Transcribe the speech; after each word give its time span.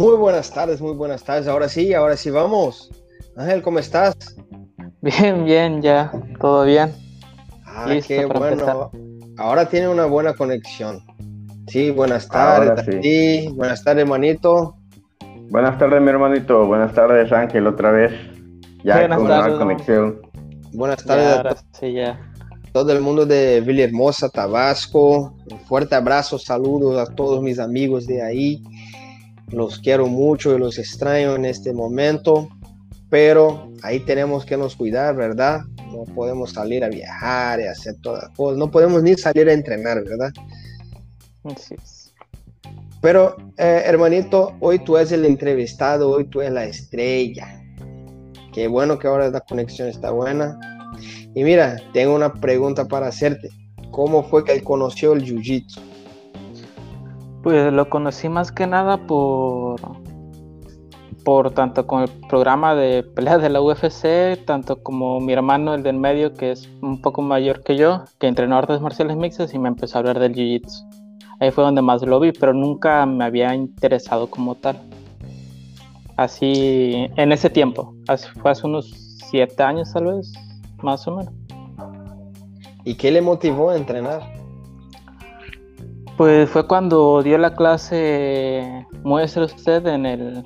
Muy 0.00 0.16
buenas 0.16 0.50
tardes, 0.50 0.80
muy 0.80 0.94
buenas 0.94 1.22
tardes. 1.22 1.46
Ahora 1.46 1.68
sí, 1.68 1.92
ahora 1.92 2.16
sí 2.16 2.30
vamos. 2.30 2.90
Ángel, 3.36 3.60
¿cómo 3.60 3.80
estás? 3.80 4.16
Bien, 5.02 5.44
bien, 5.44 5.82
ya, 5.82 6.10
todo 6.40 6.64
bien. 6.64 6.94
Ah, 7.66 7.86
qué 8.08 8.24
bueno. 8.24 8.90
Ahora 9.36 9.68
tiene 9.68 9.88
una 9.88 10.06
buena 10.06 10.32
conexión. 10.32 11.04
Sí, 11.66 11.90
buenas 11.90 12.26
tardes 12.28 12.86
sí. 13.02 13.50
Buenas 13.54 13.84
tardes, 13.84 14.04
hermanito. 14.04 14.74
Buenas 15.50 15.78
tardes, 15.78 16.00
mi 16.00 16.08
hermanito. 16.08 16.64
Buenas 16.64 16.94
tardes, 16.94 17.30
Ángel, 17.30 17.66
otra 17.66 17.90
vez. 17.90 18.10
Ya 18.82 19.06
con 19.06 19.26
una 19.26 19.58
conexión. 19.58 20.22
Buenas 20.72 21.04
tardes 21.04 21.26
a 21.26 22.20
todo 22.72 22.92
el 22.92 23.02
mundo 23.02 23.26
de 23.26 23.60
Villahermosa, 23.60 24.30
Tabasco. 24.30 25.34
Un 25.50 25.60
fuerte 25.66 25.94
abrazo, 25.94 26.38
saludos 26.38 26.96
a 26.96 27.14
todos 27.14 27.42
mis 27.42 27.58
amigos 27.58 28.06
de 28.06 28.22
ahí. 28.22 28.62
Los 29.52 29.78
quiero 29.78 30.06
mucho 30.06 30.54
y 30.54 30.58
los 30.58 30.78
extraño 30.78 31.34
en 31.34 31.44
este 31.44 31.72
momento, 31.72 32.48
pero 33.08 33.72
ahí 33.82 34.00
tenemos 34.00 34.44
que 34.44 34.56
nos 34.56 34.76
cuidar, 34.76 35.16
¿verdad? 35.16 35.60
No 35.92 36.04
podemos 36.14 36.52
salir 36.52 36.84
a 36.84 36.88
viajar 36.88 37.60
y 37.60 37.64
hacer 37.64 37.96
todas 38.00 38.24
las 38.24 38.36
cosas. 38.36 38.58
No 38.58 38.70
podemos 38.70 39.02
ni 39.02 39.14
salir 39.16 39.48
a 39.48 39.52
entrenar, 39.52 40.04
¿verdad? 40.04 40.30
Sí. 41.56 41.74
Pero, 43.00 43.36
eh, 43.56 43.82
hermanito, 43.86 44.56
hoy 44.60 44.78
tú 44.78 44.96
eres 44.96 45.10
el 45.12 45.24
entrevistado, 45.24 46.10
hoy 46.10 46.26
tú 46.26 46.42
eres 46.42 46.52
la 46.52 46.64
estrella. 46.64 47.60
Qué 48.52 48.68
bueno 48.68 48.98
que 48.98 49.08
ahora 49.08 49.30
la 49.30 49.40
conexión 49.40 49.88
está 49.88 50.10
buena. 50.10 50.58
Y 51.34 51.44
mira, 51.44 51.76
tengo 51.92 52.14
una 52.14 52.32
pregunta 52.34 52.86
para 52.86 53.08
hacerte. 53.08 53.48
¿Cómo 53.90 54.22
fue 54.22 54.44
que 54.44 54.52
él 54.52 54.62
conoció 54.62 55.14
el 55.14 55.24
Jiu-Jitsu? 55.24 55.80
Pues 57.42 57.72
lo 57.72 57.88
conocí 57.88 58.28
más 58.28 58.52
que 58.52 58.66
nada 58.66 58.98
por, 58.98 59.80
por 61.24 61.52
tanto 61.52 61.86
con 61.86 62.02
el 62.02 62.08
programa 62.28 62.74
de 62.74 63.02
peleas 63.02 63.40
de 63.40 63.48
la 63.48 63.62
UFC, 63.62 64.44
tanto 64.44 64.82
como 64.82 65.20
mi 65.20 65.32
hermano, 65.32 65.74
el 65.74 65.82
del 65.82 65.96
medio, 65.96 66.34
que 66.34 66.52
es 66.52 66.68
un 66.82 67.00
poco 67.00 67.22
mayor 67.22 67.62
que 67.62 67.76
yo, 67.76 68.04
que 68.18 68.26
entrenó 68.26 68.56
artes 68.56 68.80
marciales 68.80 69.16
mixtas 69.16 69.54
y 69.54 69.58
me 69.58 69.68
empezó 69.68 69.96
a 69.96 70.00
hablar 70.00 70.18
del 70.18 70.34
Jiu-Jitsu. 70.34 71.00
Ahí 71.40 71.50
fue 71.50 71.64
donde 71.64 71.80
más 71.80 72.02
lo 72.02 72.20
vi, 72.20 72.32
pero 72.32 72.52
nunca 72.52 73.06
me 73.06 73.24
había 73.24 73.54
interesado 73.54 74.28
como 74.28 74.54
tal. 74.56 74.78
Así, 76.18 77.06
en 77.16 77.32
ese 77.32 77.48
tiempo, 77.48 77.94
fue 78.42 78.50
hace 78.50 78.66
unos 78.66 78.90
siete 79.30 79.62
años 79.62 79.90
tal 79.94 80.04
vez, 80.04 80.32
más 80.82 81.08
o 81.08 81.16
menos. 81.16 81.32
¿Y 82.84 82.94
qué 82.94 83.10
le 83.10 83.22
motivó 83.22 83.70
a 83.70 83.76
entrenar? 83.76 84.39
Pues 86.20 86.50
fue 86.50 86.66
cuando 86.66 87.22
dio 87.22 87.38
la 87.38 87.54
clase 87.54 88.86
muestra 89.04 89.46
usted 89.46 89.86
en 89.86 90.04
el 90.04 90.44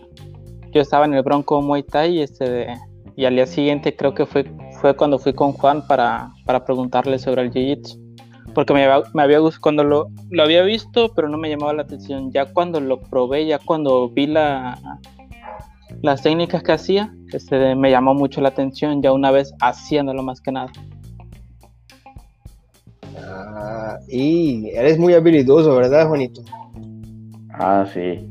yo 0.71 0.81
estaba 0.81 1.05
en 1.05 1.15
el 1.15 1.25
Bronco 1.25 1.61
Muay 1.63 1.83
Thai 1.83 2.19
y 2.19 2.23
este 2.23 2.73
y 3.17 3.25
al 3.25 3.35
día 3.35 3.45
siguiente 3.45 3.97
creo 3.97 4.15
que 4.15 4.25
fue 4.25 4.49
fue 4.81 4.95
cuando 4.95 5.19
fui 5.19 5.33
con 5.33 5.53
Juan 5.53 5.85
para, 5.89 6.31
para 6.47 6.65
preguntarle 6.65 7.19
sobre 7.19 7.43
el 7.43 7.51
jiu-jitsu. 7.51 7.99
Porque 8.55 8.73
me 8.73 8.85
había, 8.85 9.03
me 9.15 9.25
había 9.25 9.41
cuando 9.61 9.83
lo, 9.83 10.11
lo 10.31 10.45
había 10.45 10.63
visto 10.63 11.13
pero 11.13 11.29
no 11.29 11.39
me 11.39 11.51
llamaba 11.51 11.73
la 11.73 11.83
atención. 11.83 12.31
Ya 12.31 12.47
cuando 12.47 12.79
lo 12.79 13.01
probé 13.01 13.45
ya 13.45 13.59
cuando 13.59 14.09
vi 14.09 14.29
la 14.29 14.79
las 16.03 16.23
técnicas 16.23 16.63
que 16.63 16.71
hacía 16.71 17.13
este, 17.33 17.75
me 17.75 17.91
llamó 17.91 18.15
mucho 18.15 18.41
la 18.41 18.51
atención 18.51 19.03
ya 19.03 19.13
una 19.13 19.33
vez 19.33 19.53
haciéndolo 19.61 20.23
más 20.23 20.41
que 20.41 20.53
nada 20.53 20.71
Ah, 23.67 23.99
y 24.09 24.69
eres 24.75 24.99
muy 24.99 25.15
habilidoso, 25.15 25.75
¿verdad, 25.75 26.07
Juanito? 26.07 26.43
Ah, 27.51 27.87
sí. 27.95 28.29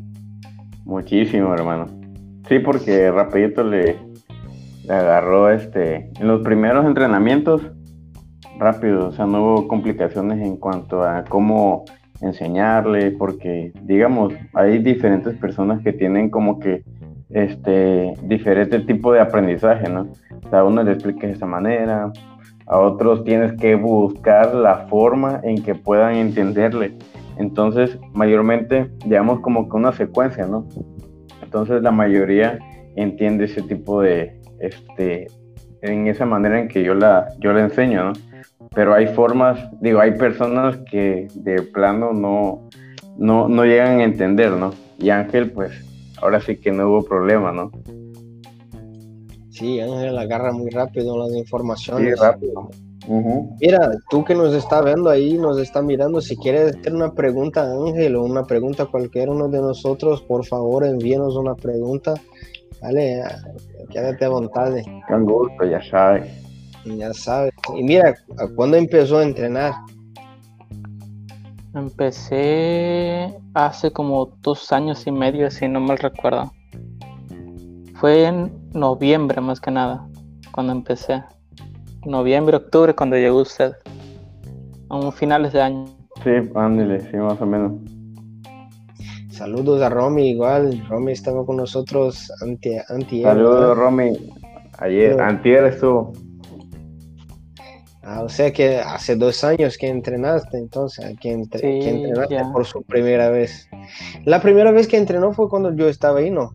Muchísimo, 0.85 1.51
hermano. 1.53 1.87
Sí, 2.47 2.59
porque 2.59 3.09
rapidito 3.09 3.63
le, 3.63 3.97
agarró 4.87 5.49
este. 5.49 6.11
En 6.19 6.27
los 6.27 6.41
primeros 6.43 6.85
entrenamientos, 6.85 7.61
rápido, 8.59 9.07
o 9.07 9.11
sea, 9.11 9.25
no 9.25 9.43
hubo 9.43 9.67
complicaciones 9.67 10.39
en 10.39 10.57
cuanto 10.57 11.01
a 11.01 11.23
cómo 11.23 11.85
enseñarle, 12.21 13.11
porque, 13.11 13.71
digamos, 13.81 14.33
hay 14.53 14.79
diferentes 14.79 15.35
personas 15.37 15.81
que 15.81 15.93
tienen 15.93 16.29
como 16.29 16.59
que 16.59 16.83
este 17.31 18.13
diferente 18.21 18.81
tipo 18.81 19.11
de 19.11 19.21
aprendizaje, 19.21 19.89
¿no? 19.89 20.11
O 20.45 20.49
sea, 20.51 20.63
uno 20.63 20.83
le 20.83 20.91
explica 20.91 21.25
de 21.25 21.33
esa 21.33 21.47
manera, 21.47 22.11
a 22.67 22.79
otros 22.79 23.23
tienes 23.23 23.53
que 23.59 23.75
buscar 23.75 24.53
la 24.53 24.87
forma 24.87 25.39
en 25.43 25.63
que 25.63 25.75
puedan 25.75 26.15
entenderle. 26.15 26.97
Entonces, 27.37 27.97
mayormente 28.13 28.89
llevamos 29.05 29.39
como 29.41 29.69
que 29.69 29.75
una 29.75 29.91
secuencia, 29.93 30.45
¿no? 30.45 30.67
Entonces, 31.41 31.81
la 31.81 31.91
mayoría 31.91 32.59
entiende 32.95 33.45
ese 33.45 33.61
tipo 33.63 34.01
de, 34.01 34.39
este, 34.59 35.27
en 35.81 36.07
esa 36.07 36.25
manera 36.25 36.59
en 36.59 36.67
que 36.67 36.83
yo 36.83 36.93
la, 36.93 37.27
yo 37.39 37.53
la 37.53 37.61
enseño, 37.61 38.05
¿no? 38.05 38.13
Pero 38.73 38.93
hay 38.93 39.07
formas, 39.07 39.59
digo, 39.81 39.99
hay 39.99 40.11
personas 40.11 40.77
que 40.89 41.27
de 41.35 41.61
plano 41.61 42.13
no, 42.13 42.69
no, 43.17 43.47
no 43.47 43.65
llegan 43.65 43.99
a 43.99 44.03
entender, 44.03 44.51
¿no? 44.51 44.73
Y 44.97 45.09
Ángel, 45.09 45.51
pues, 45.51 45.71
ahora 46.21 46.39
sí 46.39 46.57
que 46.57 46.71
no 46.71 46.87
hubo 46.87 47.03
problema, 47.03 47.51
¿no? 47.51 47.71
Sí, 49.53 49.79
Ángel 49.79 50.17
agarra 50.17 50.51
muy 50.51 50.71
rápido 50.71 51.15
las 51.17 51.31
informaciones. 51.35 52.15
Sí, 52.19 52.25
rápido. 52.25 52.69
Mira, 53.59 53.91
tú 54.09 54.23
que 54.23 54.33
nos 54.33 54.53
está 54.53 54.81
viendo 54.81 55.09
ahí, 55.09 55.37
nos 55.37 55.59
está 55.59 55.81
mirando, 55.81 56.21
si 56.21 56.35
quieres 56.37 56.75
hacer 56.75 56.93
una 56.93 57.13
pregunta 57.13 57.61
a 57.61 57.71
Ángel 57.71 58.15
o 58.15 58.23
una 58.23 58.45
pregunta 58.45 58.83
a 58.83 58.85
cualquiera 58.87 59.31
uno 59.31 59.47
de 59.49 59.59
nosotros, 59.59 60.21
por 60.21 60.45
favor 60.45 60.85
envíenos 60.85 61.35
una 61.35 61.53
pregunta. 61.53 62.13
Vale, 62.81 63.21
quédate 63.91 64.25
a 64.25 64.29
voluntad. 64.29 64.73
Con 65.07 65.25
gusto, 65.25 65.65
ya 65.65 65.81
sabes. 65.83 66.31
Ya 66.85 67.13
sabes. 67.13 67.53
Y 67.77 67.83
mira, 67.83 68.15
¿cuándo 68.55 68.77
empezó 68.77 69.19
a 69.19 69.23
entrenar? 69.23 69.73
Empecé 71.75 73.33
hace 73.53 73.91
como 73.91 74.31
dos 74.41 74.71
años 74.71 75.05
y 75.07 75.11
medio, 75.11 75.51
si 75.51 75.67
no 75.67 75.79
mal 75.79 75.97
recuerdo. 75.97 76.51
Fue 78.03 78.25
en 78.25 78.51
noviembre 78.73 79.39
más 79.39 79.61
que 79.61 79.71
nada, 79.71 80.05
cuando 80.51 80.73
empecé. 80.73 81.23
Noviembre, 82.05 82.57
octubre, 82.57 82.93
cuando 82.93 83.15
llegó 83.15 83.39
usted. 83.39 83.75
A 84.89 84.97
un 84.97 85.13
finales 85.13 85.53
de 85.53 85.61
año. 85.61 85.85
Sí, 86.21 86.31
ándale, 86.53 86.99
sí, 86.99 87.15
más 87.15 87.39
o 87.39 87.45
menos. 87.45 87.71
Saludos 89.29 89.81
a 89.81 89.87
Romy, 89.87 90.31
igual. 90.31 90.85
Romy 90.89 91.13
estaba 91.13 91.45
con 91.45 91.55
nosotros 91.55 92.29
anti, 92.41 92.75
anti 92.89 93.23
Saludos, 93.23 93.77
Romy. 93.77 94.17
Ayer, 94.79 95.21
antier 95.21 95.63
estuvo. 95.63 96.11
Ah, 98.01 98.21
o 98.21 98.27
sea 98.27 98.51
que 98.51 98.79
hace 98.79 99.15
dos 99.15 99.45
años 99.45 99.77
que 99.77 99.87
entrenaste, 99.87 100.57
entonces, 100.57 101.17
que, 101.21 101.31
entrenaste 101.31 102.43
por 102.51 102.65
su 102.65 102.83
primera 102.83 103.29
vez. 103.29 103.69
La 104.25 104.41
primera 104.41 104.71
vez 104.73 104.89
que 104.89 104.97
entrenó 104.97 105.31
fue 105.31 105.47
cuando 105.47 105.73
yo 105.73 105.87
estaba 105.87 106.19
ahí, 106.19 106.29
¿no? 106.29 106.53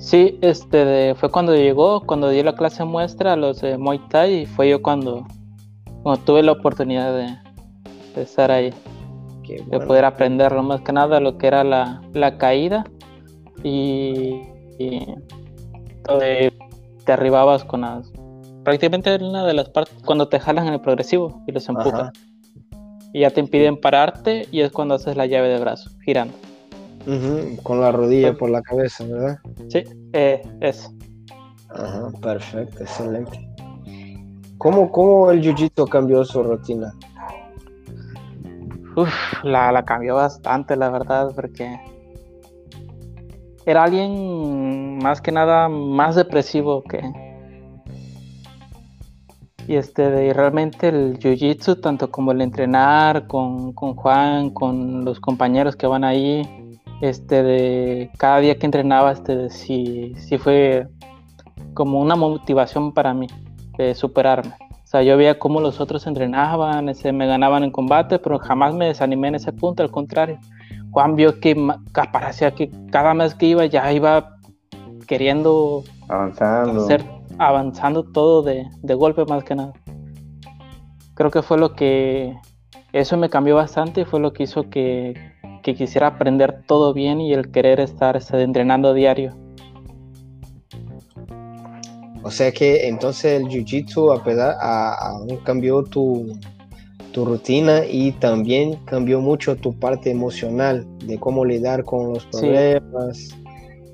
Sí, 0.00 0.38
este 0.40 1.14
fue 1.14 1.30
cuando 1.30 1.54
llegó, 1.54 2.00
cuando 2.00 2.30
di 2.30 2.42
la 2.42 2.54
clase 2.54 2.84
muestra 2.84 3.34
a 3.34 3.36
los 3.36 3.60
de 3.60 3.76
Muay 3.76 3.98
Thai 4.08 4.32
y 4.32 4.46
fue 4.46 4.70
yo 4.70 4.80
cuando, 4.80 5.26
tuve 6.24 6.42
la 6.42 6.52
oportunidad 6.52 7.14
de, 7.14 7.36
estar 8.20 8.50
ahí, 8.50 8.72
de 9.46 9.80
poder 9.80 10.06
aprenderlo 10.06 10.62
más 10.62 10.80
que 10.80 10.92
nada 10.92 11.20
lo 11.20 11.36
que 11.36 11.46
era 11.46 11.64
la, 11.64 12.38
caída 12.38 12.84
y, 13.62 14.40
te 17.04 17.12
arribabas 17.12 17.64
con 17.64 17.82
las 17.82 18.10
prácticamente 18.64 19.14
una 19.16 19.44
de 19.44 19.52
las 19.52 19.68
partes 19.68 19.94
cuando 20.04 20.28
te 20.28 20.40
jalan 20.40 20.66
en 20.68 20.74
el 20.74 20.80
progresivo 20.80 21.42
y 21.46 21.52
los 21.52 21.68
empujan 21.68 22.10
y 23.12 23.20
ya 23.20 23.30
te 23.30 23.40
impiden 23.40 23.78
pararte 23.78 24.48
y 24.50 24.60
es 24.60 24.72
cuando 24.72 24.94
haces 24.94 25.16
la 25.16 25.26
llave 25.26 25.48
de 25.48 25.58
brazo 25.58 25.90
girando 26.04 26.34
con 27.62 27.80
la 27.80 27.92
rodilla 27.92 28.34
por 28.34 28.50
la 28.50 28.62
cabeza, 28.62 29.04
¿verdad? 29.04 29.38
Sí, 29.68 29.84
eh, 30.12 30.42
eso. 30.60 30.92
Ajá, 31.70 32.10
perfecto, 32.20 32.82
excelente. 32.82 33.48
¿Cómo, 34.58 34.90
cómo 34.90 35.30
el 35.30 35.40
jiu-jitsu 35.40 35.88
cambió 35.88 36.24
su 36.24 36.42
rutina? 36.42 36.92
Uf, 38.96 39.12
la, 39.44 39.72
la 39.72 39.84
cambió 39.84 40.16
bastante, 40.16 40.76
la 40.76 40.90
verdad, 40.90 41.32
porque 41.34 41.80
era 43.64 43.84
alguien 43.84 44.98
más 44.98 45.20
que 45.20 45.32
nada 45.32 45.68
más 45.68 46.16
depresivo 46.16 46.82
que, 46.82 47.00
y 49.66 49.76
este 49.76 50.10
de 50.10 50.32
realmente 50.32 50.88
el 50.88 51.18
jiu-jitsu 51.18 51.80
tanto 51.80 52.10
como 52.10 52.32
el 52.32 52.40
entrenar 52.40 53.28
con, 53.28 53.72
con, 53.72 53.94
Juan 53.94 54.50
con 54.50 55.04
los 55.04 55.20
compañeros 55.20 55.76
que 55.76 55.86
van 55.86 56.02
ahí 56.02 56.42
este 57.00 57.42
de 57.42 58.10
cada 58.18 58.40
día 58.40 58.58
que 58.58 58.66
entrenaba 58.66 59.12
este 59.12 59.50
sí, 59.50 60.14
sí 60.16 60.38
fue 60.38 60.86
como 61.74 62.00
una 62.00 62.16
motivación 62.16 62.92
para 62.92 63.14
mí 63.14 63.26
de 63.78 63.94
superarme. 63.94 64.54
O 64.84 64.86
sea 64.86 65.02
yo 65.02 65.16
veía 65.16 65.38
cómo 65.38 65.60
los 65.60 65.80
otros 65.80 66.06
entrenaban 66.06 66.88
ese, 66.88 67.12
me 67.12 67.26
ganaban 67.26 67.64
en 67.64 67.70
combate 67.70 68.18
pero 68.18 68.38
jamás 68.38 68.74
me 68.74 68.86
desanimé 68.86 69.28
en 69.28 69.36
ese 69.36 69.52
punto 69.52 69.82
al 69.82 69.90
contrario. 69.90 70.38
Juan 70.90 71.14
vio 71.14 71.38
que 71.40 71.56
parecía 72.12 72.50
que 72.50 72.70
cada 72.90 73.14
mes 73.14 73.34
que 73.34 73.46
iba 73.46 73.64
ya 73.66 73.92
iba 73.92 74.36
queriendo 75.06 75.84
avanzando, 76.08 76.86
avanzando 77.38 78.02
todo 78.02 78.42
de, 78.42 78.68
de 78.82 78.94
golpe 78.94 79.24
más 79.24 79.44
que 79.44 79.54
nada. 79.54 79.72
Creo 81.14 81.30
que 81.30 81.42
fue 81.42 81.58
lo 81.58 81.74
que 81.74 82.36
eso 82.92 83.16
me 83.16 83.30
cambió 83.30 83.54
bastante 83.54 84.00
y 84.00 84.04
fue 84.04 84.18
lo 84.18 84.32
que 84.32 84.44
hizo 84.44 84.68
que, 84.68 85.14
que 85.62 85.74
quisiera 85.74 86.08
aprender 86.08 86.62
todo 86.66 86.92
bien 86.92 87.20
y 87.20 87.32
el 87.32 87.50
querer 87.50 87.80
estar 87.80 88.16
este, 88.16 88.42
entrenando 88.42 88.94
diario. 88.94 89.36
O 92.22 92.30
sea 92.30 92.52
que 92.52 92.86
entonces 92.88 93.40
el 93.40 93.48
jiu-jitsu 93.48 94.14
a 94.14 94.22
pesar 94.22 94.56
a, 94.60 95.18
cambió 95.44 95.82
tu, 95.82 96.38
tu 97.12 97.24
rutina 97.24 97.84
y 97.86 98.12
también 98.12 98.76
cambió 98.84 99.20
mucho 99.20 99.56
tu 99.56 99.78
parte 99.78 100.10
emocional 100.10 100.86
de 101.06 101.18
cómo 101.18 101.44
lidiar 101.44 101.84
con 101.84 102.12
los 102.12 102.26
problemas, 102.26 103.30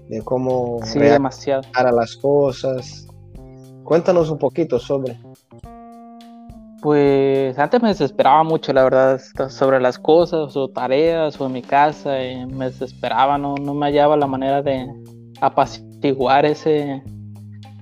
de 0.09 0.23
cómo 0.23 0.81
sí, 0.85 0.99
demasiado. 0.99 1.63
a 1.75 1.93
las 1.93 2.17
cosas. 2.17 3.07
Cuéntanos 3.85 4.31
un 4.31 4.39
poquito 4.39 4.81
sobre. 4.81 5.17
Pues 6.87 7.59
antes 7.59 7.83
me 7.83 7.89
desesperaba 7.89 8.45
mucho, 8.45 8.73
la 8.73 8.85
verdad, 8.85 9.21
sobre 9.49 9.81
las 9.81 9.99
cosas 9.99 10.57
o 10.57 10.69
tareas 10.69 11.41
o 11.41 11.47
en 11.47 11.53
mi 11.55 11.63
casa, 11.63 12.23
y 12.23 12.47
me 12.47 12.67
desesperaba, 12.67 13.37
no, 13.39 13.57
no 13.57 13.75
me 13.75 13.87
hallaba 13.87 14.17
la 14.17 14.29
manera 14.29 14.63
de 14.63 14.87
apaciguar 15.41 16.47
ese, 16.47 17.03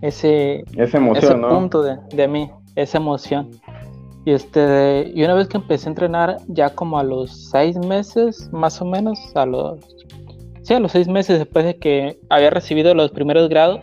ese, 0.01 0.65
esa 0.79 0.97
emoción, 0.97 1.43
punto 1.43 1.83
de, 1.83 1.99
de, 2.15 2.27
mí, 2.27 2.51
esa 2.77 2.97
emoción. 2.97 3.51
Y, 4.25 4.31
este, 4.31 5.13
y 5.15 5.23
una 5.23 5.35
vez 5.35 5.49
que 5.49 5.59
empecé 5.59 5.87
a 5.87 5.91
entrenar, 5.91 6.37
ya 6.47 6.71
como 6.71 6.99
a 6.99 7.05
los 7.05 7.51
seis 7.51 7.77
meses, 7.77 8.49
más 8.53 8.81
o 8.81 8.87
menos, 8.87 9.19
a 9.35 9.45
los, 9.45 9.81
sí, 10.63 10.73
a 10.73 10.81
los 10.81 10.93
seis 10.93 11.09
meses 11.09 11.39
después 11.39 11.67
de 11.67 11.77
que 11.77 12.19
había 12.31 12.49
recibido 12.49 12.95
los 12.95 13.11
primeros 13.11 13.51
grados, 13.51 13.81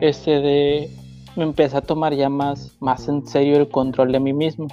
este, 0.00 0.40
de, 0.40 0.97
me 1.38 1.44
empecé 1.44 1.76
a 1.76 1.80
tomar 1.80 2.14
ya 2.14 2.28
más, 2.28 2.76
más 2.80 3.08
en 3.08 3.26
serio 3.26 3.56
el 3.56 3.68
control 3.68 4.12
de 4.12 4.20
mí 4.20 4.32
mismo. 4.32 4.66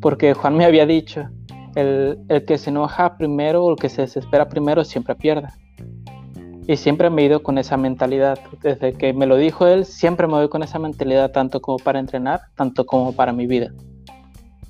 Porque 0.00 0.34
Juan 0.34 0.56
me 0.56 0.64
había 0.64 0.86
dicho, 0.86 1.28
el, 1.74 2.18
el 2.28 2.44
que 2.44 2.58
se 2.58 2.70
enoja 2.70 3.16
primero 3.16 3.64
o 3.64 3.70
el 3.72 3.76
que 3.76 3.88
se 3.88 4.02
desespera 4.02 4.48
primero 4.48 4.84
siempre 4.84 5.14
pierde. 5.16 5.48
Y 6.66 6.76
siempre 6.76 7.10
me 7.10 7.22
he 7.22 7.26
ido 7.26 7.42
con 7.42 7.58
esa 7.58 7.76
mentalidad. 7.76 8.38
Desde 8.62 8.92
que 8.92 9.12
me 9.12 9.26
lo 9.26 9.36
dijo 9.36 9.66
él, 9.66 9.84
siempre 9.84 10.28
me 10.28 10.34
voy 10.34 10.48
con 10.48 10.62
esa 10.62 10.78
mentalidad, 10.78 11.32
tanto 11.32 11.60
como 11.60 11.78
para 11.78 11.98
entrenar, 11.98 12.42
tanto 12.54 12.86
como 12.86 13.12
para 13.12 13.32
mi 13.32 13.46
vida. 13.48 13.72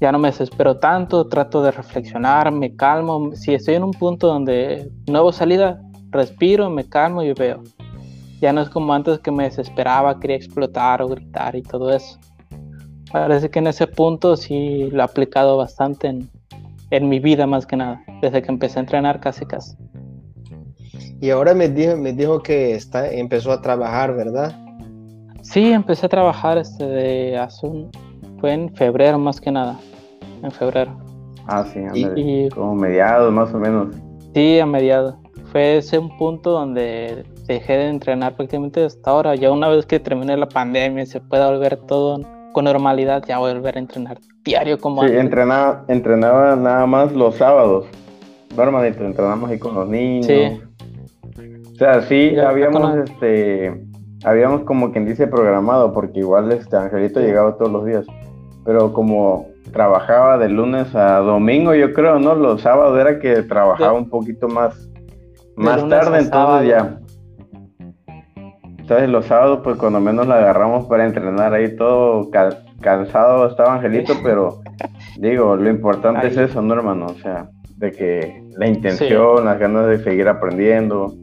Ya 0.00 0.10
no 0.10 0.18
me 0.18 0.28
desespero 0.28 0.78
tanto, 0.78 1.28
trato 1.28 1.62
de 1.62 1.70
reflexionar, 1.70 2.50
me 2.50 2.74
calmo. 2.74 3.32
Si 3.34 3.52
estoy 3.52 3.74
en 3.74 3.84
un 3.84 3.90
punto 3.90 4.28
donde 4.28 4.90
nuevo 5.06 5.30
salida, 5.30 5.82
respiro, 6.08 6.70
me 6.70 6.88
calmo 6.88 7.22
y 7.22 7.34
veo. 7.34 7.62
Ya 8.40 8.52
no 8.52 8.62
es 8.62 8.70
como 8.70 8.92
antes 8.94 9.18
que 9.18 9.30
me 9.30 9.44
desesperaba, 9.44 10.18
quería 10.18 10.36
explotar 10.36 11.02
o 11.02 11.08
gritar 11.08 11.54
y 11.56 11.62
todo 11.62 11.90
eso. 11.92 12.18
Parece 13.12 13.50
que 13.50 13.58
en 13.58 13.66
ese 13.66 13.86
punto 13.86 14.36
sí 14.36 14.88
lo 14.90 15.00
he 15.00 15.04
aplicado 15.04 15.56
bastante 15.56 16.08
en, 16.08 16.30
en 16.90 17.08
mi 17.08 17.18
vida 17.18 17.46
más 17.46 17.66
que 17.66 17.76
nada, 17.76 18.02
desde 18.22 18.42
que 18.42 18.50
empecé 18.50 18.78
a 18.78 18.82
entrenar 18.82 19.20
casi 19.20 19.44
casi. 19.44 19.76
Y 21.20 21.30
ahora 21.30 21.54
me 21.54 21.68
dijo, 21.68 21.96
me 21.96 22.12
dijo 22.12 22.42
que 22.42 22.74
está, 22.74 23.10
empezó 23.10 23.52
a 23.52 23.60
trabajar, 23.60 24.16
¿verdad? 24.16 24.54
Sí, 25.42 25.70
empecé 25.72 26.06
a 26.06 26.08
trabajar 26.08 26.56
este 26.56 26.86
de 26.86 27.36
hace 27.36 27.66
un, 27.66 27.90
fue 28.40 28.54
en 28.54 28.74
febrero 28.74 29.18
más 29.18 29.40
que 29.40 29.50
nada, 29.50 29.78
en 30.42 30.50
febrero. 30.50 30.96
Ah, 31.46 31.64
sí, 31.64 31.80
y, 31.94 32.48
como 32.50 32.74
mediados 32.74 33.32
más 33.32 33.52
o 33.52 33.58
menos. 33.58 33.94
Sí, 34.34 34.58
a 34.60 34.66
mediados. 34.66 35.14
Fue 35.52 35.78
ese 35.78 35.98
un 35.98 36.16
punto 36.16 36.52
donde 36.52 37.24
dejé 37.54 37.74
de 37.74 37.88
entrenar 37.88 38.36
prácticamente 38.36 38.84
hasta 38.84 39.10
ahora. 39.10 39.34
Ya 39.34 39.50
una 39.50 39.68
vez 39.68 39.86
que 39.86 40.00
terminé 40.00 40.36
la 40.36 40.48
pandemia 40.48 41.02
y 41.02 41.06
se 41.06 41.20
pueda 41.20 41.50
volver 41.50 41.76
todo 41.76 42.20
con 42.52 42.64
normalidad, 42.64 43.22
ya 43.26 43.38
voy 43.38 43.50
a 43.50 43.54
volver 43.54 43.76
a 43.76 43.80
entrenar 43.80 44.18
diario 44.44 44.78
como 44.78 45.06
sí, 45.06 45.14
Entrenaba, 45.14 45.84
entrenaba 45.88 46.56
nada 46.56 46.86
más 46.86 47.12
los 47.12 47.36
sábados. 47.36 47.86
Normalmente 48.56 49.04
entrenamos 49.04 49.50
ahí 49.50 49.58
con 49.58 49.74
los 49.74 49.88
niños. 49.88 50.26
Sí 50.26 50.60
o 51.80 51.82
sea, 51.82 52.02
sí, 52.02 52.36
habíamos, 52.38 52.94
este, 53.08 53.86
habíamos 54.22 54.64
como 54.64 54.92
quien 54.92 55.06
dice 55.06 55.26
programado, 55.26 55.94
porque 55.94 56.20
igual 56.20 56.52
este 56.52 56.76
Angelito 56.76 57.20
llegaba 57.20 57.56
todos 57.56 57.72
los 57.72 57.86
días, 57.86 58.04
pero 58.66 58.92
como 58.92 59.46
trabajaba 59.72 60.36
de 60.36 60.50
lunes 60.50 60.94
a 60.94 61.20
domingo, 61.20 61.74
yo 61.74 61.94
creo, 61.94 62.18
¿no? 62.18 62.34
Los 62.34 62.60
sábados 62.60 63.00
era 63.00 63.18
que 63.18 63.44
trabajaba 63.44 63.94
un 63.94 64.10
poquito 64.10 64.46
más, 64.46 64.90
más 65.56 65.88
tarde, 65.88 66.18
entonces 66.18 66.68
ya. 66.68 66.99
Entonces 68.90 69.08
los 69.08 69.26
sábados, 69.26 69.60
pues 69.62 69.76
cuando 69.76 70.00
menos 70.00 70.26
la 70.26 70.38
agarramos 70.38 70.86
para 70.86 71.06
entrenar 71.06 71.54
ahí 71.54 71.76
todo 71.76 72.28
cansado 72.80 73.46
estaba 73.46 73.74
Angelito, 73.76 74.14
pero 74.20 74.62
digo, 75.16 75.54
lo 75.54 75.70
importante 75.70 76.26
es 76.26 76.36
eso, 76.36 76.60
¿no, 76.60 76.74
hermano? 76.74 77.06
O 77.06 77.14
sea, 77.14 77.48
de 77.76 77.92
que 77.92 78.42
la 78.58 78.66
intención, 78.66 79.44
las 79.44 79.60
ganas 79.60 79.86
de 79.86 80.02
seguir 80.02 80.26
aprendiendo. 80.26 81.14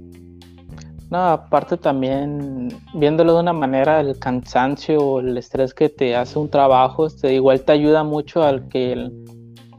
No, 1.09 1.17
aparte 1.17 1.75
también 1.75 2.69
viéndolo 2.93 3.33
de 3.33 3.41
una 3.41 3.51
manera, 3.51 3.99
el 3.99 4.17
cansancio 4.17 4.99
o 5.01 5.19
el 5.19 5.37
estrés 5.37 5.73
que 5.73 5.89
te 5.89 6.15
hace 6.15 6.39
un 6.39 6.49
trabajo, 6.49 7.05
este, 7.05 7.33
igual 7.33 7.59
te 7.59 7.73
ayuda 7.73 8.05
mucho 8.05 8.43
al 8.43 8.69
que 8.69 8.93
el 8.93 9.11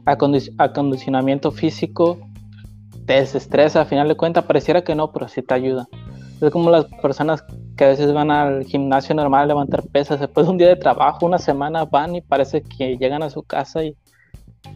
acondicionamiento 0.05 1.49
físico 1.49 2.19
te 3.07 3.13
desestresa, 3.13 3.81
a 3.81 3.85
final 3.85 4.07
de 4.07 4.15
cuentas 4.15 4.43
pareciera 4.43 4.83
que 4.83 4.93
no, 4.93 5.11
pero 5.11 5.27
sí 5.27 5.41
te 5.41 5.55
ayuda. 5.55 5.87
Es 6.39 6.51
como 6.51 6.69
las 6.69 6.85
personas 7.01 7.43
que 7.79 7.85
a 7.85 7.87
veces 7.87 8.11
van 8.11 8.29
al 8.29 8.65
gimnasio 8.65 9.15
normal 9.15 9.43
a 9.43 9.45
levantar 9.45 9.87
pesas, 9.87 10.19
después 10.19 10.45
de 10.45 10.51
un 10.51 10.57
día 10.57 10.67
de 10.67 10.75
trabajo, 10.75 11.25
una 11.25 11.37
semana 11.37 11.85
van 11.85 12.13
y 12.13 12.19
parece 12.19 12.61
que 12.61 12.97
llegan 12.97 13.23
a 13.23 13.29
su 13.29 13.41
casa 13.41 13.85
y 13.85 13.95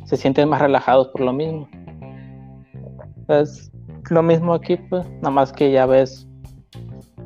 se 0.06 0.16
sienten 0.16 0.48
más 0.48 0.62
relajados 0.62 1.10
por 1.10 1.20
lo 1.20 1.34
mismo. 1.34 1.68
Es 3.28 3.70
lo 4.10 4.24
mismo 4.24 4.54
aquí, 4.54 4.78
pues, 4.78 5.06
nada 5.16 5.32
más 5.32 5.52
que 5.52 5.70
ya 5.70 5.86
ves 5.86 6.30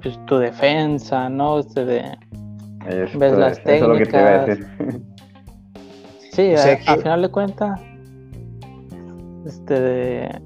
pues, 0.02 0.20
tu 0.26 0.40
defensa, 0.40 1.30
¿no? 1.30 1.60
Este 1.60 1.86
de, 1.86 2.18
ves 3.16 3.38
las 3.38 3.62
técnicas. 3.62 4.58
sí, 6.32 6.56
al 6.88 7.02
final 7.04 7.22
de 7.22 7.30
cuentas, 7.30 7.80
este 9.46 10.42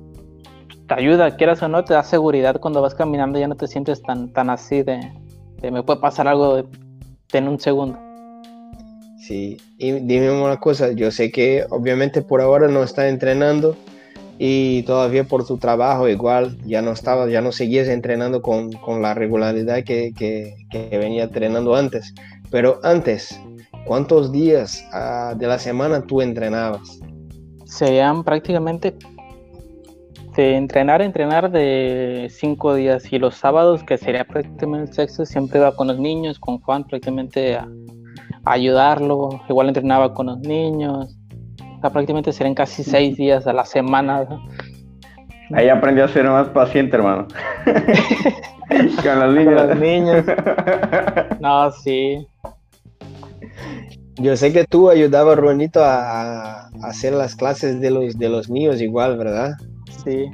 te 0.93 0.99
ayuda, 0.99 1.37
quieras 1.37 1.63
o 1.63 1.69
no, 1.69 1.85
te 1.85 1.93
da 1.93 2.03
seguridad 2.03 2.59
cuando 2.59 2.81
vas 2.81 2.93
caminando, 2.93 3.39
ya 3.39 3.47
no 3.47 3.55
te 3.55 3.65
sientes 3.65 4.01
tan, 4.01 4.33
tan 4.33 4.49
así 4.49 4.83
de, 4.83 4.99
de 5.61 5.71
me 5.71 5.83
puede 5.83 6.01
pasar 6.01 6.27
algo 6.27 6.67
en 7.31 7.47
un 7.47 7.57
segundo. 7.61 7.97
Sí, 9.17 9.55
y 9.77 9.91
dime 9.91 10.29
una 10.31 10.57
cosa, 10.57 10.91
yo 10.91 11.09
sé 11.09 11.31
que 11.31 11.65
obviamente 11.69 12.21
por 12.21 12.41
ahora 12.41 12.67
no 12.67 12.83
está 12.83 13.07
entrenando, 13.07 13.77
y 14.37 14.83
todavía 14.83 15.23
por 15.23 15.45
tu 15.45 15.57
trabajo 15.57 16.09
igual 16.09 16.57
ya 16.65 16.81
no 16.81 16.91
estaba, 16.91 17.29
ya 17.29 17.39
no 17.39 17.53
seguías 17.53 17.87
entrenando 17.87 18.41
con, 18.41 18.73
con 18.73 19.01
la 19.01 19.13
regularidad 19.13 19.85
que, 19.85 20.11
que, 20.13 20.55
que, 20.69 20.97
venía 20.97 21.23
entrenando 21.23 21.73
antes. 21.73 22.13
Pero 22.49 22.81
antes, 22.83 23.39
¿cuántos 23.85 24.33
días 24.33 24.83
uh, 24.93 25.37
de 25.37 25.47
la 25.47 25.57
semana 25.57 26.01
tú 26.01 26.21
entrenabas? 26.21 26.99
Serían 27.65 28.25
prácticamente 28.25 28.97
de 30.35 30.55
entrenar, 30.55 31.01
entrenar 31.01 31.51
de 31.51 32.27
cinco 32.29 32.75
días 32.75 33.11
y 33.11 33.19
los 33.19 33.35
sábados, 33.35 33.83
que 33.83 33.97
sería 33.97 34.23
prácticamente 34.23 34.89
el 34.89 34.93
sexto, 34.93 35.25
siempre 35.25 35.59
iba 35.59 35.75
con 35.75 35.87
los 35.87 35.99
niños, 35.99 36.39
con 36.39 36.59
Juan 36.59 36.83
prácticamente 36.83 37.55
a, 37.55 37.67
a 38.45 38.51
ayudarlo, 38.51 39.41
igual 39.49 39.67
entrenaba 39.67 40.13
con 40.13 40.27
los 40.27 40.39
niños, 40.39 41.17
prácticamente 41.89 42.31
serían 42.31 42.55
casi 42.55 42.83
seis 42.83 43.17
días 43.17 43.47
a 43.47 43.53
la 43.53 43.65
semana. 43.65 44.27
Ahí 45.53 45.67
aprendí 45.69 46.01
a 46.01 46.07
ser 46.07 46.25
más 46.29 46.47
paciente, 46.49 46.95
hermano. 46.95 47.27
Con 49.03 49.19
los 49.19 49.35
niños. 49.35 49.61
Con 49.61 49.69
los 49.69 49.79
niños. 49.79 50.25
No, 51.41 51.71
sí. 51.71 52.27
Yo 54.15 54.37
sé 54.37 54.53
que 54.53 54.63
tú 54.65 54.89
ayudabas, 54.89 55.37
Ruanito, 55.37 55.83
a, 55.83 56.67
hacer 56.83 57.13
las 57.13 57.35
clases 57.35 57.81
de 57.81 57.89
los, 57.89 58.17
de 58.17 58.29
los 58.29 58.49
niños 58.49 58.79
igual, 58.79 59.17
¿verdad? 59.17 59.53
Sí. 60.03 60.31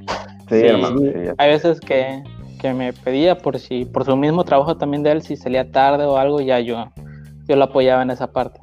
Sí, 0.50 0.56
hermano. 0.56 1.02
Hay 1.38 1.50
veces 1.50 1.80
que, 1.80 2.24
que, 2.60 2.74
me 2.74 2.94
pedía 2.94 3.38
por 3.38 3.60
si, 3.60 3.86
por 3.86 4.06
su 4.06 4.16
mismo 4.16 4.44
trabajo 4.44 4.78
también 4.78 5.04
de 5.04 5.12
él, 5.12 5.22
si 5.22 5.36
salía 5.36 5.72
tarde 5.72 6.06
o 6.06 6.18
algo, 6.18 6.40
ya 6.40 6.60
yo, 6.60 6.86
yo 7.48 7.56
lo 7.56 7.66
apoyaba 7.66 8.02
en 8.02 8.12
esa 8.12 8.32
parte. 8.32 8.62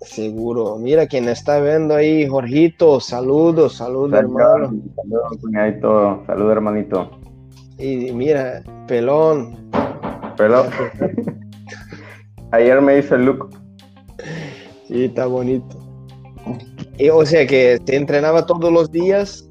Seguro. 0.00 0.76
Mira, 0.76 1.06
quien 1.06 1.28
está 1.28 1.60
viendo 1.60 1.94
ahí, 1.94 2.26
Jorgito, 2.26 3.00
saludos, 3.00 3.76
saludos, 3.76 4.18
hermano. 4.18 4.72
Saludos, 4.96 6.26
saludos, 6.26 6.52
hermanito. 6.52 7.10
Y 7.78 8.12
mira, 8.12 8.62
pelón. 8.86 9.70
Pelón. 10.36 10.66
Ayer 12.50 12.80
me 12.80 12.98
hizo 12.98 13.14
el 13.14 13.24
look. 13.24 13.50
Sí, 14.86 15.04
está 15.04 15.26
bonito. 15.26 15.76
Y, 16.98 17.08
o 17.08 17.24
sea 17.24 17.46
que 17.46 17.80
te 17.84 17.96
entrenaba 17.96 18.46
todos 18.46 18.72
los 18.72 18.92
días 18.92 19.48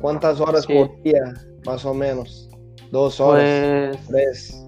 ¿Cuántas 0.00 0.40
horas 0.40 0.66
por 0.66 1.02
día, 1.02 1.34
más 1.66 1.84
o 1.84 1.92
menos? 1.92 2.48
¿Dos 2.92 3.18
horas? 3.20 3.96
Pues, 3.96 4.06
¿Tres? 4.06 4.64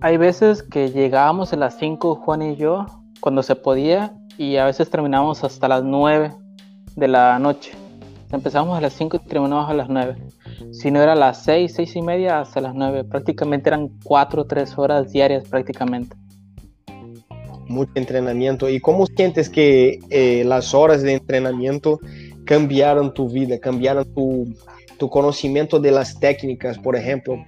Hay 0.00 0.16
veces 0.16 0.62
que 0.62 0.90
llegábamos 0.90 1.52
a 1.52 1.56
las 1.56 1.78
5, 1.78 2.16
Juan 2.16 2.42
y 2.42 2.56
yo, 2.56 2.86
cuando 3.20 3.42
se 3.42 3.56
podía, 3.56 4.14
y 4.38 4.56
a 4.56 4.64
veces 4.64 4.90
terminábamos 4.90 5.44
hasta 5.44 5.68
las 5.68 5.84
9 5.84 6.32
de 6.96 7.08
la 7.08 7.38
noche. 7.38 7.72
Empezamos 8.32 8.76
a 8.76 8.80
las 8.80 8.94
5 8.94 9.18
y 9.18 9.28
terminamos 9.28 9.68
a 9.68 9.74
las 9.74 9.88
9. 9.88 10.16
Si 10.72 10.90
no 10.90 11.00
era 11.00 11.12
a 11.12 11.16
las 11.16 11.44
6, 11.44 11.72
6 11.74 11.96
y 11.96 12.02
media, 12.02 12.40
hasta 12.40 12.60
las 12.60 12.74
9. 12.74 13.04
Prácticamente 13.04 13.68
eran 13.68 13.90
4 14.02 14.42
o 14.42 14.44
3 14.46 14.78
horas 14.78 15.12
diarias 15.12 15.44
prácticamente. 15.48 16.16
Mucho 17.68 17.92
entrenamiento. 17.94 18.68
¿Y 18.68 18.80
cómo 18.80 19.06
sientes 19.06 19.48
que 19.48 20.00
eh, 20.10 20.42
las 20.44 20.74
horas 20.74 21.02
de 21.02 21.14
entrenamiento 21.14 22.00
cambiaron 22.44 23.12
tu 23.14 23.28
vida, 23.28 23.58
cambiaron 23.58 24.04
tu, 24.14 24.46
tu 24.98 25.08
conocimiento 25.08 25.80
de 25.80 25.90
las 25.90 26.18
técnicas, 26.18 26.78
por 26.78 26.96
ejemplo? 26.96 27.44